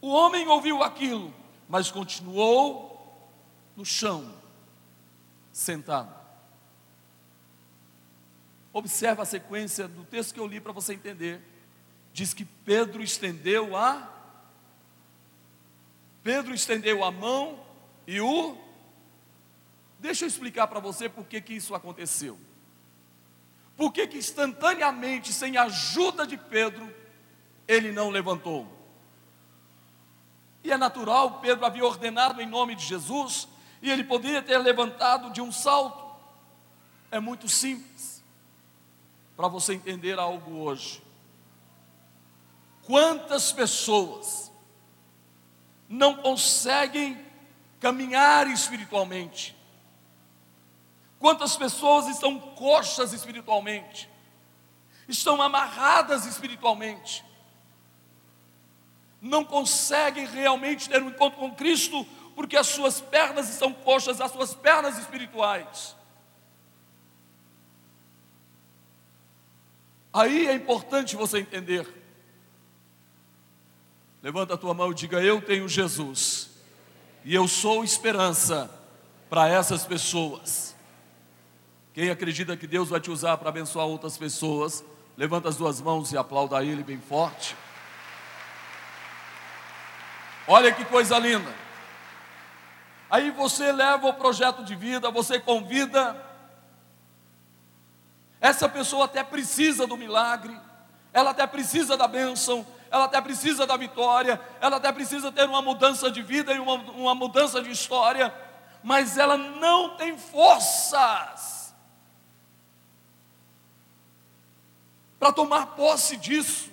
O 0.00 0.08
homem 0.08 0.48
ouviu 0.48 0.82
aquilo, 0.82 1.32
mas 1.68 1.90
continuou 1.90 3.30
no 3.76 3.84
chão, 3.84 4.34
sentado. 5.52 6.23
Observa 8.74 9.22
a 9.22 9.24
sequência 9.24 9.88
do 9.88 10.04
texto 10.04 10.34
que 10.34 10.40
eu 10.40 10.46
li 10.46 10.60
para 10.60 10.72
você 10.72 10.92
entender. 10.92 11.40
Diz 12.12 12.34
que 12.34 12.44
Pedro 12.44 13.02
estendeu 13.02 13.74
a 13.74 14.10
Pedro 16.22 16.54
estendeu 16.54 17.04
a 17.04 17.10
mão 17.10 17.60
e 18.06 18.20
o 18.20 18.56
Deixa 20.04 20.24
eu 20.24 20.28
explicar 20.28 20.66
para 20.66 20.80
você 20.80 21.08
por 21.08 21.24
que, 21.24 21.40
que 21.40 21.54
isso 21.54 21.74
aconteceu. 21.74 22.38
Por 23.74 23.90
que, 23.90 24.06
que 24.06 24.18
instantaneamente, 24.18 25.32
sem 25.32 25.56
a 25.56 25.62
ajuda 25.62 26.26
de 26.26 26.36
Pedro, 26.36 26.94
ele 27.66 27.90
não 27.90 28.10
levantou? 28.10 28.68
E 30.62 30.70
é 30.70 30.76
natural, 30.76 31.40
Pedro 31.40 31.64
havia 31.64 31.86
ordenado 31.86 32.42
em 32.42 32.46
nome 32.46 32.74
de 32.74 32.84
Jesus, 32.84 33.48
e 33.80 33.90
ele 33.90 34.04
poderia 34.04 34.42
ter 34.42 34.58
levantado 34.58 35.30
de 35.30 35.40
um 35.40 35.50
salto. 35.50 36.04
É 37.10 37.18
muito 37.18 37.48
simples, 37.48 38.13
para 39.36 39.48
você 39.48 39.74
entender 39.74 40.18
algo 40.18 40.58
hoje. 40.58 41.02
Quantas 42.84 43.52
pessoas 43.52 44.52
não 45.88 46.16
conseguem 46.16 47.18
caminhar 47.80 48.46
espiritualmente, 48.48 49.54
Quantas 51.24 51.56
pessoas 51.56 52.06
estão 52.08 52.38
coxas 52.38 53.14
espiritualmente, 53.14 54.10
estão 55.08 55.40
amarradas 55.40 56.26
espiritualmente, 56.26 57.24
não 59.22 59.42
conseguem 59.42 60.26
realmente 60.26 60.86
ter 60.86 61.02
um 61.02 61.08
encontro 61.08 61.38
com 61.38 61.54
Cristo, 61.54 62.06
porque 62.36 62.58
as 62.58 62.66
suas 62.66 63.00
pernas 63.00 63.48
estão 63.48 63.72
coxas, 63.72 64.20
as 64.20 64.32
suas 64.32 64.54
pernas 64.54 64.98
espirituais. 64.98 65.93
Aí 70.14 70.46
é 70.46 70.54
importante 70.54 71.16
você 71.16 71.40
entender. 71.40 71.92
Levanta 74.22 74.54
a 74.54 74.56
tua 74.56 74.72
mão 74.72 74.92
e 74.92 74.94
diga: 74.94 75.20
Eu 75.20 75.42
tenho 75.42 75.68
Jesus, 75.68 76.50
e 77.24 77.34
eu 77.34 77.48
sou 77.48 77.82
esperança 77.82 78.70
para 79.28 79.48
essas 79.48 79.84
pessoas. 79.84 80.76
Quem 81.92 82.10
acredita 82.10 82.56
que 82.56 82.66
Deus 82.66 82.88
vai 82.88 83.00
te 83.00 83.10
usar 83.10 83.36
para 83.38 83.48
abençoar 83.48 83.86
outras 83.86 84.16
pessoas, 84.16 84.84
levanta 85.16 85.48
as 85.48 85.56
duas 85.56 85.80
mãos 85.80 86.12
e 86.12 86.16
aplauda 86.16 86.64
Ele 86.64 86.84
bem 86.84 87.00
forte. 87.00 87.56
Olha 90.46 90.72
que 90.72 90.84
coisa 90.84 91.18
linda. 91.18 91.52
Aí 93.10 93.32
você 93.32 93.72
leva 93.72 94.06
o 94.06 94.14
projeto 94.14 94.64
de 94.64 94.76
vida, 94.76 95.10
você 95.10 95.40
convida. 95.40 96.33
Essa 98.44 98.68
pessoa 98.68 99.06
até 99.06 99.24
precisa 99.24 99.86
do 99.86 99.96
milagre, 99.96 100.54
ela 101.14 101.30
até 101.30 101.46
precisa 101.46 101.96
da 101.96 102.06
bênção, 102.06 102.66
ela 102.90 103.06
até 103.06 103.18
precisa 103.18 103.66
da 103.66 103.74
vitória, 103.74 104.38
ela 104.60 104.76
até 104.76 104.92
precisa 104.92 105.32
ter 105.32 105.48
uma 105.48 105.62
mudança 105.62 106.10
de 106.10 106.20
vida 106.20 106.52
e 106.52 106.58
uma, 106.58 106.74
uma 106.74 107.14
mudança 107.14 107.62
de 107.62 107.70
história, 107.70 108.30
mas 108.82 109.16
ela 109.16 109.38
não 109.38 109.96
tem 109.96 110.18
forças 110.18 111.74
para 115.18 115.32
tomar 115.32 115.68
posse 115.68 116.14
disso, 116.18 116.70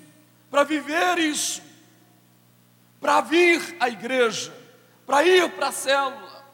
para 0.49 0.65
viver 0.65 1.19
isso, 1.19 1.61
para 2.99 3.21
vir 3.21 3.77
à 3.79 3.87
igreja, 3.87 4.53
para 5.05 5.23
ir 5.23 5.49
para 5.55 5.69
a 5.69 5.71
célula. 5.71 6.45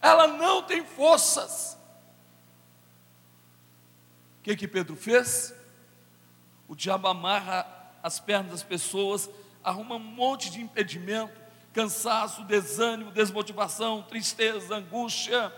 Ela 0.00 0.26
não 0.26 0.62
tem 0.62 0.82
forças. 0.86 1.75
Que 4.46 4.54
que 4.54 4.68
Pedro 4.68 4.94
fez? 4.94 5.52
O 6.68 6.76
diabo 6.76 7.08
amarra 7.08 7.66
as 8.00 8.20
pernas 8.20 8.52
das 8.52 8.62
pessoas, 8.62 9.28
arruma 9.60 9.96
um 9.96 9.98
monte 9.98 10.52
de 10.52 10.60
impedimento, 10.60 11.36
cansaço, 11.72 12.44
desânimo, 12.44 13.10
desmotivação, 13.10 14.04
tristeza, 14.04 14.76
angústia 14.76 15.52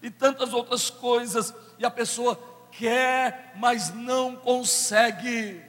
e 0.00 0.10
tantas 0.10 0.54
outras 0.54 0.88
coisas, 0.88 1.52
e 1.78 1.84
a 1.84 1.90
pessoa 1.90 2.34
quer, 2.72 3.52
mas 3.56 3.92
não 3.92 4.34
consegue. 4.34 5.62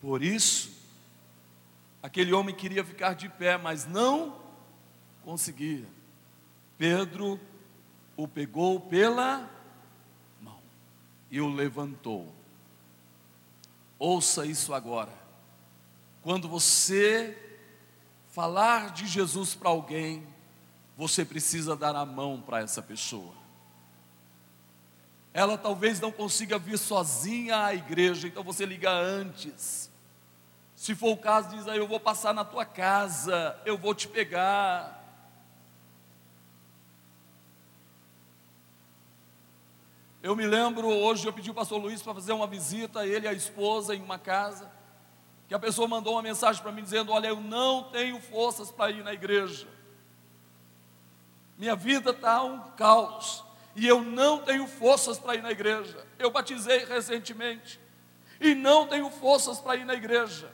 Por 0.00 0.20
isso, 0.20 0.72
aquele 2.02 2.32
homem 2.32 2.52
queria 2.52 2.84
ficar 2.84 3.14
de 3.14 3.28
pé, 3.28 3.56
mas 3.56 3.86
não 3.86 4.36
conseguia. 5.22 5.86
Pedro 6.76 7.38
o 8.16 8.28
pegou 8.28 8.80
pela 8.80 9.48
mão 10.40 10.60
e 11.30 11.40
o 11.40 11.48
levantou. 11.48 12.32
Ouça 13.98 14.46
isso 14.46 14.72
agora. 14.74 15.12
Quando 16.22 16.48
você 16.48 17.36
falar 18.32 18.92
de 18.92 19.06
Jesus 19.06 19.54
para 19.54 19.68
alguém, 19.68 20.26
você 20.96 21.24
precisa 21.24 21.76
dar 21.76 21.94
a 21.94 22.04
mão 22.04 22.40
para 22.40 22.60
essa 22.60 22.82
pessoa. 22.82 23.34
Ela 25.32 25.58
talvez 25.58 25.98
não 26.00 26.12
consiga 26.12 26.58
vir 26.58 26.78
sozinha 26.78 27.64
à 27.64 27.74
igreja, 27.74 28.28
então 28.28 28.44
você 28.44 28.64
liga 28.64 28.90
antes. 28.90 29.90
Se 30.76 30.94
for 30.94 31.10
o 31.10 31.16
caso, 31.16 31.48
diz 31.50 31.66
aí: 31.66 31.78
Eu 31.78 31.88
vou 31.88 31.98
passar 31.98 32.32
na 32.32 32.44
tua 32.44 32.64
casa, 32.64 33.60
eu 33.64 33.76
vou 33.76 33.94
te 33.94 34.06
pegar. 34.06 35.03
Eu 40.24 40.34
me 40.34 40.46
lembro, 40.46 40.88
hoje 40.88 41.28
eu 41.28 41.34
pedi 41.34 41.50
o 41.50 41.54
pastor 41.54 41.78
Luiz 41.78 42.00
para 42.00 42.14
fazer 42.14 42.32
uma 42.32 42.46
visita, 42.46 43.06
ele 43.06 43.26
e 43.26 43.28
a 43.28 43.32
esposa, 43.34 43.94
em 43.94 44.00
uma 44.00 44.18
casa, 44.18 44.72
que 45.46 45.52
a 45.52 45.58
pessoa 45.58 45.86
mandou 45.86 46.14
uma 46.14 46.22
mensagem 46.22 46.62
para 46.62 46.72
mim 46.72 46.82
dizendo: 46.82 47.12
Olha, 47.12 47.26
eu 47.26 47.38
não 47.38 47.90
tenho 47.90 48.18
forças 48.18 48.70
para 48.70 48.90
ir 48.90 49.04
na 49.04 49.12
igreja, 49.12 49.68
minha 51.58 51.76
vida 51.76 52.08
está 52.08 52.42
um 52.42 52.58
caos, 52.70 53.44
e 53.76 53.86
eu 53.86 54.02
não 54.02 54.38
tenho 54.38 54.66
forças 54.66 55.18
para 55.18 55.34
ir 55.34 55.42
na 55.42 55.50
igreja. 55.50 56.06
Eu 56.18 56.30
batizei 56.30 56.86
recentemente, 56.86 57.78
e 58.40 58.54
não 58.54 58.88
tenho 58.88 59.10
forças 59.10 59.60
para 59.60 59.76
ir 59.76 59.84
na 59.84 59.92
igreja. 59.92 60.50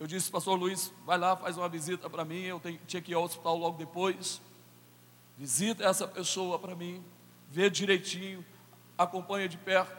Eu 0.00 0.08
disse, 0.08 0.32
pastor 0.32 0.58
Luiz, 0.58 0.92
vai 1.06 1.16
lá, 1.16 1.36
faz 1.36 1.56
uma 1.56 1.68
visita 1.68 2.10
para 2.10 2.24
mim. 2.24 2.42
Eu 2.42 2.58
tenho, 2.58 2.80
tinha 2.88 3.00
que 3.00 3.12
ir 3.12 3.14
ao 3.14 3.22
hospital 3.22 3.56
logo 3.56 3.78
depois. 3.78 4.42
Visita 5.38 5.84
essa 5.84 6.08
pessoa 6.08 6.58
para 6.58 6.74
mim 6.74 7.13
vê 7.54 7.70
direitinho, 7.70 8.44
acompanha 8.98 9.48
de 9.48 9.56
perto. 9.56 9.96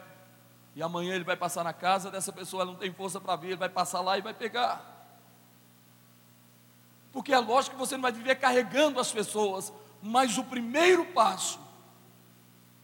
E 0.74 0.82
amanhã 0.82 1.14
ele 1.14 1.24
vai 1.24 1.36
passar 1.36 1.64
na 1.64 1.72
casa 1.72 2.10
dessa 2.10 2.30
pessoa, 2.30 2.62
ela 2.62 2.72
não 2.72 2.78
tem 2.78 2.92
força 2.92 3.18
para 3.18 3.34
vir, 3.34 3.48
ele 3.48 3.56
vai 3.56 3.70
passar 3.70 4.02
lá 4.02 4.18
e 4.18 4.20
vai 4.20 4.34
pegar. 4.34 4.84
Porque 7.10 7.32
é 7.32 7.38
lógico 7.38 7.74
que 7.74 7.80
você 7.80 7.94
não 7.94 8.02
vai 8.02 8.12
viver 8.12 8.34
carregando 8.34 9.00
as 9.00 9.10
pessoas, 9.10 9.72
mas 10.02 10.36
o 10.36 10.44
primeiro 10.44 11.06
passo 11.06 11.58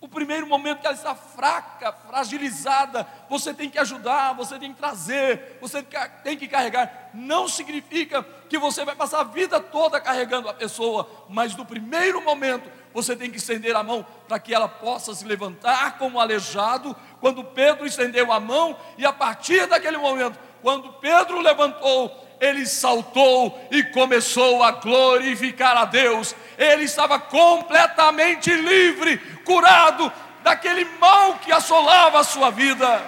o 0.02 0.08
primeiro 0.08 0.48
momento 0.48 0.80
que 0.80 0.86
ela 0.88 0.96
está 0.96 1.14
fraca, 1.14 1.92
fragilizada, 1.92 3.06
você 3.30 3.54
tem 3.54 3.70
que 3.70 3.78
ajudar, 3.78 4.32
você 4.32 4.58
tem 4.58 4.72
que 4.72 4.78
trazer, 4.80 5.58
você 5.60 5.80
tem 6.24 6.36
que 6.36 6.48
carregar. 6.48 7.10
Não 7.14 7.46
significa 7.46 8.20
que 8.48 8.58
você 8.58 8.84
vai 8.84 8.96
passar 8.96 9.20
a 9.20 9.24
vida 9.24 9.60
toda 9.60 10.00
carregando 10.00 10.48
a 10.48 10.54
pessoa, 10.54 11.08
mas 11.28 11.54
no 11.54 11.64
primeiro 11.64 12.20
momento 12.20 12.68
você 12.92 13.16
tem 13.16 13.30
que 13.30 13.38
estender 13.38 13.74
a 13.74 13.82
mão 13.82 14.04
para 14.28 14.38
que 14.38 14.54
ela 14.54 14.68
possa 14.68 15.14
se 15.14 15.24
levantar 15.24 15.98
como 15.98 16.20
aleijado. 16.20 16.94
Quando 17.20 17.44
Pedro 17.44 17.86
estendeu 17.86 18.32
a 18.32 18.38
mão, 18.38 18.76
e 18.98 19.06
a 19.06 19.12
partir 19.12 19.66
daquele 19.66 19.96
momento, 19.96 20.38
quando 20.60 20.92
Pedro 20.94 21.40
levantou, 21.40 22.10
ele 22.40 22.66
saltou 22.66 23.68
e 23.70 23.84
começou 23.84 24.62
a 24.62 24.72
glorificar 24.72 25.76
a 25.76 25.84
Deus. 25.84 26.34
Ele 26.58 26.84
estava 26.84 27.18
completamente 27.18 28.52
livre, 28.52 29.18
curado 29.44 30.12
daquele 30.42 30.84
mal 30.98 31.38
que 31.38 31.52
assolava 31.52 32.18
a 32.18 32.24
sua 32.24 32.50
vida. 32.50 33.00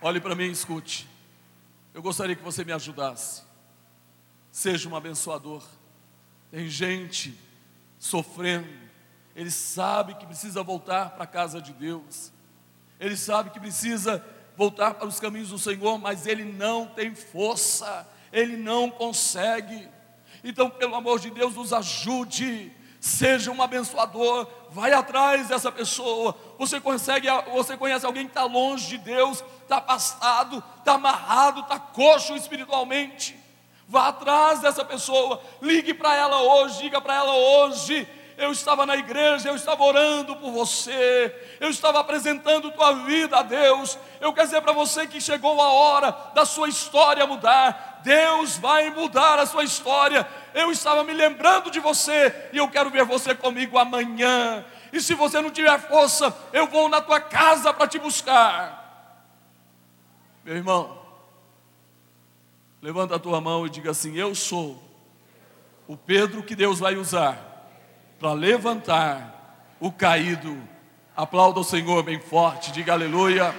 Olhe 0.00 0.20
para 0.20 0.34
mim 0.34 0.46
e 0.46 0.50
escute. 0.50 1.08
Eu 1.94 2.02
gostaria 2.02 2.34
que 2.34 2.42
você 2.42 2.64
me 2.64 2.72
ajudasse. 2.72 3.51
Seja 4.52 4.86
um 4.86 4.94
abençoador. 4.94 5.62
Tem 6.50 6.68
gente 6.68 7.34
sofrendo. 7.98 8.68
Ele 9.34 9.50
sabe 9.50 10.14
que 10.14 10.26
precisa 10.26 10.62
voltar 10.62 11.10
para 11.10 11.24
a 11.24 11.26
casa 11.26 11.60
de 11.60 11.72
Deus. 11.72 12.30
Ele 13.00 13.16
sabe 13.16 13.48
que 13.48 13.58
precisa 13.58 14.24
voltar 14.54 14.92
para 14.94 15.08
os 15.08 15.18
caminhos 15.18 15.48
do 15.48 15.58
Senhor, 15.58 15.98
mas 15.98 16.26
ele 16.26 16.44
não 16.44 16.86
tem 16.86 17.14
força, 17.14 18.06
ele 18.30 18.56
não 18.56 18.90
consegue. 18.90 19.88
Então, 20.44 20.68
pelo 20.68 20.94
amor 20.94 21.18
de 21.18 21.30
Deus, 21.30 21.54
nos 21.54 21.72
ajude, 21.72 22.70
seja 23.00 23.50
um 23.50 23.62
abençoador, 23.62 24.46
vai 24.70 24.92
atrás 24.92 25.48
dessa 25.48 25.72
pessoa. 25.72 26.36
Você 26.58 26.78
consegue, 26.78 27.26
você 27.52 27.74
conhece 27.76 28.04
alguém 28.04 28.24
que 28.24 28.30
está 28.30 28.44
longe 28.44 28.86
de 28.86 28.98
Deus, 28.98 29.42
está 29.62 29.78
afastado, 29.78 30.62
está 30.78 30.92
amarrado, 30.92 31.60
está 31.60 31.78
coxo 31.78 32.36
espiritualmente. 32.36 33.41
Vá 33.92 34.08
atrás 34.08 34.60
dessa 34.60 34.82
pessoa, 34.82 35.38
ligue 35.60 35.92
para 35.92 36.16
ela 36.16 36.40
hoje, 36.40 36.80
diga 36.80 36.98
para 36.98 37.14
ela 37.14 37.34
hoje 37.34 38.08
eu 38.38 38.50
estava 38.50 38.86
na 38.86 38.96
igreja, 38.96 39.50
eu 39.50 39.54
estava 39.54 39.84
orando 39.84 40.34
por 40.36 40.50
você, 40.50 41.34
eu 41.60 41.68
estava 41.68 42.00
apresentando 42.00 42.70
tua 42.70 42.92
vida 43.04 43.36
a 43.38 43.42
Deus. 43.42 43.98
Eu 44.18 44.32
quero 44.32 44.46
dizer 44.46 44.62
para 44.62 44.72
você 44.72 45.06
que 45.06 45.20
chegou 45.20 45.60
a 45.60 45.68
hora 45.70 46.10
da 46.34 46.44
sua 46.44 46.68
história 46.68 47.26
mudar. 47.26 48.00
Deus 48.02 48.56
vai 48.56 48.90
mudar 48.90 49.38
a 49.38 49.46
sua 49.46 49.62
história. 49.62 50.26
Eu 50.54 50.72
estava 50.72 51.04
me 51.04 51.12
lembrando 51.12 51.70
de 51.70 51.78
você 51.78 52.48
e 52.52 52.56
eu 52.56 52.68
quero 52.68 52.88
ver 52.88 53.04
você 53.04 53.34
comigo 53.34 53.78
amanhã. 53.78 54.64
E 54.92 55.00
se 55.00 55.14
você 55.14 55.40
não 55.40 55.50
tiver 55.50 55.78
força, 55.80 56.34
eu 56.52 56.66
vou 56.66 56.88
na 56.88 57.00
tua 57.00 57.20
casa 57.20 57.72
para 57.72 57.86
te 57.86 57.98
buscar. 57.98 58.80
Meu 60.44 60.56
irmão, 60.56 61.01
levanta 62.82 63.14
a 63.14 63.18
tua 63.18 63.40
mão 63.40 63.64
e 63.64 63.70
diga 63.70 63.92
assim: 63.92 64.16
Eu 64.16 64.34
sou 64.34 64.82
o 65.86 65.96
Pedro 65.96 66.42
que 66.42 66.56
Deus 66.56 66.80
vai 66.80 66.96
usar 66.96 67.70
para 68.18 68.32
levantar 68.32 69.76
o 69.78 69.92
caído. 69.92 70.60
Aplauda 71.14 71.60
o 71.60 71.64
Senhor 71.64 72.02
bem 72.02 72.18
forte, 72.18 72.72
diga 72.72 72.92
aleluia. 72.92 73.54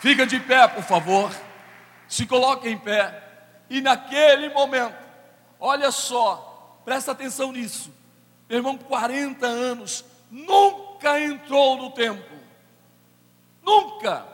Fica 0.00 0.26
de 0.26 0.40
pé, 0.40 0.66
por 0.66 0.82
favor. 0.82 1.30
Se 2.08 2.24
coloque 2.26 2.68
em 2.68 2.78
pé. 2.78 3.28
E 3.68 3.80
naquele 3.80 4.48
momento, 4.48 4.96
olha 5.58 5.90
só, 5.90 6.80
presta 6.84 7.12
atenção 7.12 7.52
nisso. 7.52 7.92
Meu 8.48 8.58
irmão, 8.58 8.78
40 8.78 9.46
anos, 9.46 10.04
nunca 10.30 11.20
entrou 11.20 11.76
no 11.76 11.90
templo. 11.90 12.38
Nunca. 13.62 14.26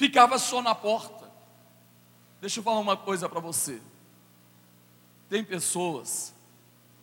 Ficava 0.00 0.38
só 0.38 0.62
na 0.62 0.74
porta. 0.74 1.30
Deixa 2.40 2.58
eu 2.58 2.64
falar 2.64 2.78
uma 2.78 2.96
coisa 2.96 3.28
para 3.28 3.38
você. 3.38 3.82
Tem 5.28 5.44
pessoas 5.44 6.32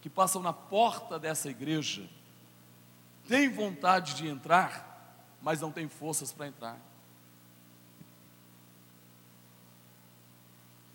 que 0.02 0.10
passam 0.10 0.41
na 0.41 0.52
porta 0.52 1.20
dessa 1.20 1.48
igreja, 1.48 2.10
têm 3.28 3.50
vontade 3.50 4.16
de 4.16 4.28
entrar, 4.28 5.30
mas 5.43 5.62
não 5.62 5.72
têm 5.72 5.88
forças 5.88 6.32
para 6.32 6.48
entrar. 6.48 6.76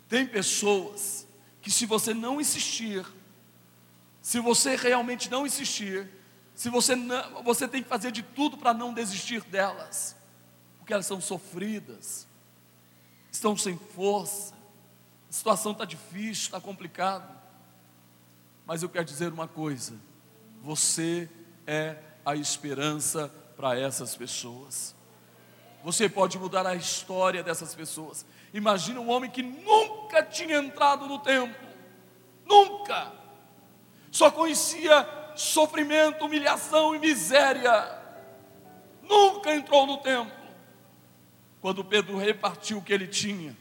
Tem 0.09 0.27
pessoas 0.27 1.25
que, 1.61 1.71
se 1.71 1.85
você 1.85 2.13
não 2.13 2.41
insistir, 2.41 3.05
se 4.21 4.41
você 4.41 4.75
realmente 4.75 5.31
não 5.31 5.45
insistir, 5.45 6.09
se 6.53 6.69
você 6.69 6.97
não, 6.97 7.41
você 7.43 7.65
tem 7.65 7.81
que 7.81 7.87
fazer 7.87 8.11
de 8.11 8.23
tudo 8.23 8.57
para 8.57 8.73
não 8.73 8.93
desistir 8.93 9.41
delas, 9.45 10.17
porque 10.83 10.91
elas 10.91 11.05
são 11.05 11.21
sofridas, 11.21 12.27
estão 13.31 13.55
sem 13.55 13.77
força, 13.77 14.53
a 15.29 15.31
situação 15.31 15.71
está 15.71 15.85
difícil, 15.85 16.47
está 16.47 16.59
complicado. 16.59 17.33
Mas 18.65 18.83
eu 18.83 18.89
quero 18.89 19.05
dizer 19.05 19.31
uma 19.31 19.47
coisa: 19.47 19.93
você 20.61 21.29
é 21.65 21.95
a 22.25 22.35
esperança 22.35 23.31
para 23.55 23.79
essas 23.79 24.13
pessoas. 24.13 24.93
Você 25.85 26.09
pode 26.09 26.37
mudar 26.37 26.67
a 26.67 26.75
história 26.75 27.41
dessas 27.41 27.73
pessoas. 27.73 28.25
Imagina 28.53 28.99
um 28.99 29.09
homem 29.09 29.31
que 29.31 29.41
nunca 29.41 30.21
tinha 30.21 30.57
entrado 30.57 31.07
no 31.07 31.17
templo, 31.19 31.65
nunca, 32.45 33.09
só 34.11 34.29
conhecia 34.29 35.07
sofrimento, 35.33 36.25
humilhação 36.25 36.93
e 36.93 36.99
miséria, 36.99 37.97
nunca 39.01 39.55
entrou 39.55 39.87
no 39.87 39.99
templo. 39.99 40.42
Quando 41.63 41.81
Pedro 41.81 42.17
repartiu 42.17 42.79
o 42.79 42.81
que 42.81 42.91
ele 42.91 43.07
tinha, 43.07 43.55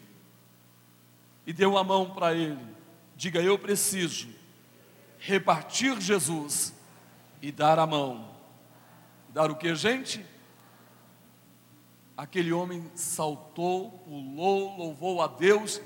e 1.47 1.53
deu 1.53 1.79
a 1.79 1.85
mão 1.85 2.11
para 2.11 2.35
ele. 2.35 2.59
Diga: 3.15 3.41
Eu 3.41 3.57
preciso 3.57 4.27
repartir 5.21 6.01
Jesus 6.01 6.75
e 7.41 7.53
dar 7.53 7.79
a 7.79 7.87
mão. 7.87 8.29
Dar 9.29 9.53
o 9.53 9.55
que, 9.55 9.73
gente? 9.77 10.27
Aquele 12.17 12.53
homem 12.53 12.91
saltou, 12.97 13.93
pulou, 14.05 14.77
louvou 14.77 15.23
a 15.23 15.29
Deus 15.29 15.81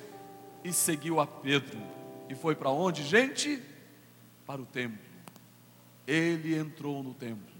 e 0.65 0.73
seguiu 0.73 1.21
a 1.21 1.27
Pedro. 1.27 1.79
E 2.31 2.35
foi 2.35 2.55
para 2.55 2.71
onde, 2.71 3.03
gente? 3.03 3.63
Para 4.47 4.63
o 4.63 4.65
templo. 4.65 5.05
Ele 6.07 6.57
entrou 6.57 7.03
no 7.03 7.13
templo. 7.13 7.55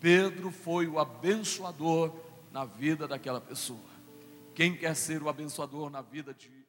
Pedro 0.00 0.50
foi 0.50 0.88
o 0.88 0.98
abençoador 0.98 2.23
na 2.54 2.64
vida 2.64 3.08
daquela 3.08 3.40
pessoa. 3.40 3.90
Quem 4.54 4.76
quer 4.76 4.94
ser 4.94 5.20
o 5.20 5.28
abençoador 5.28 5.90
na 5.90 6.00
vida 6.00 6.32
de 6.32 6.63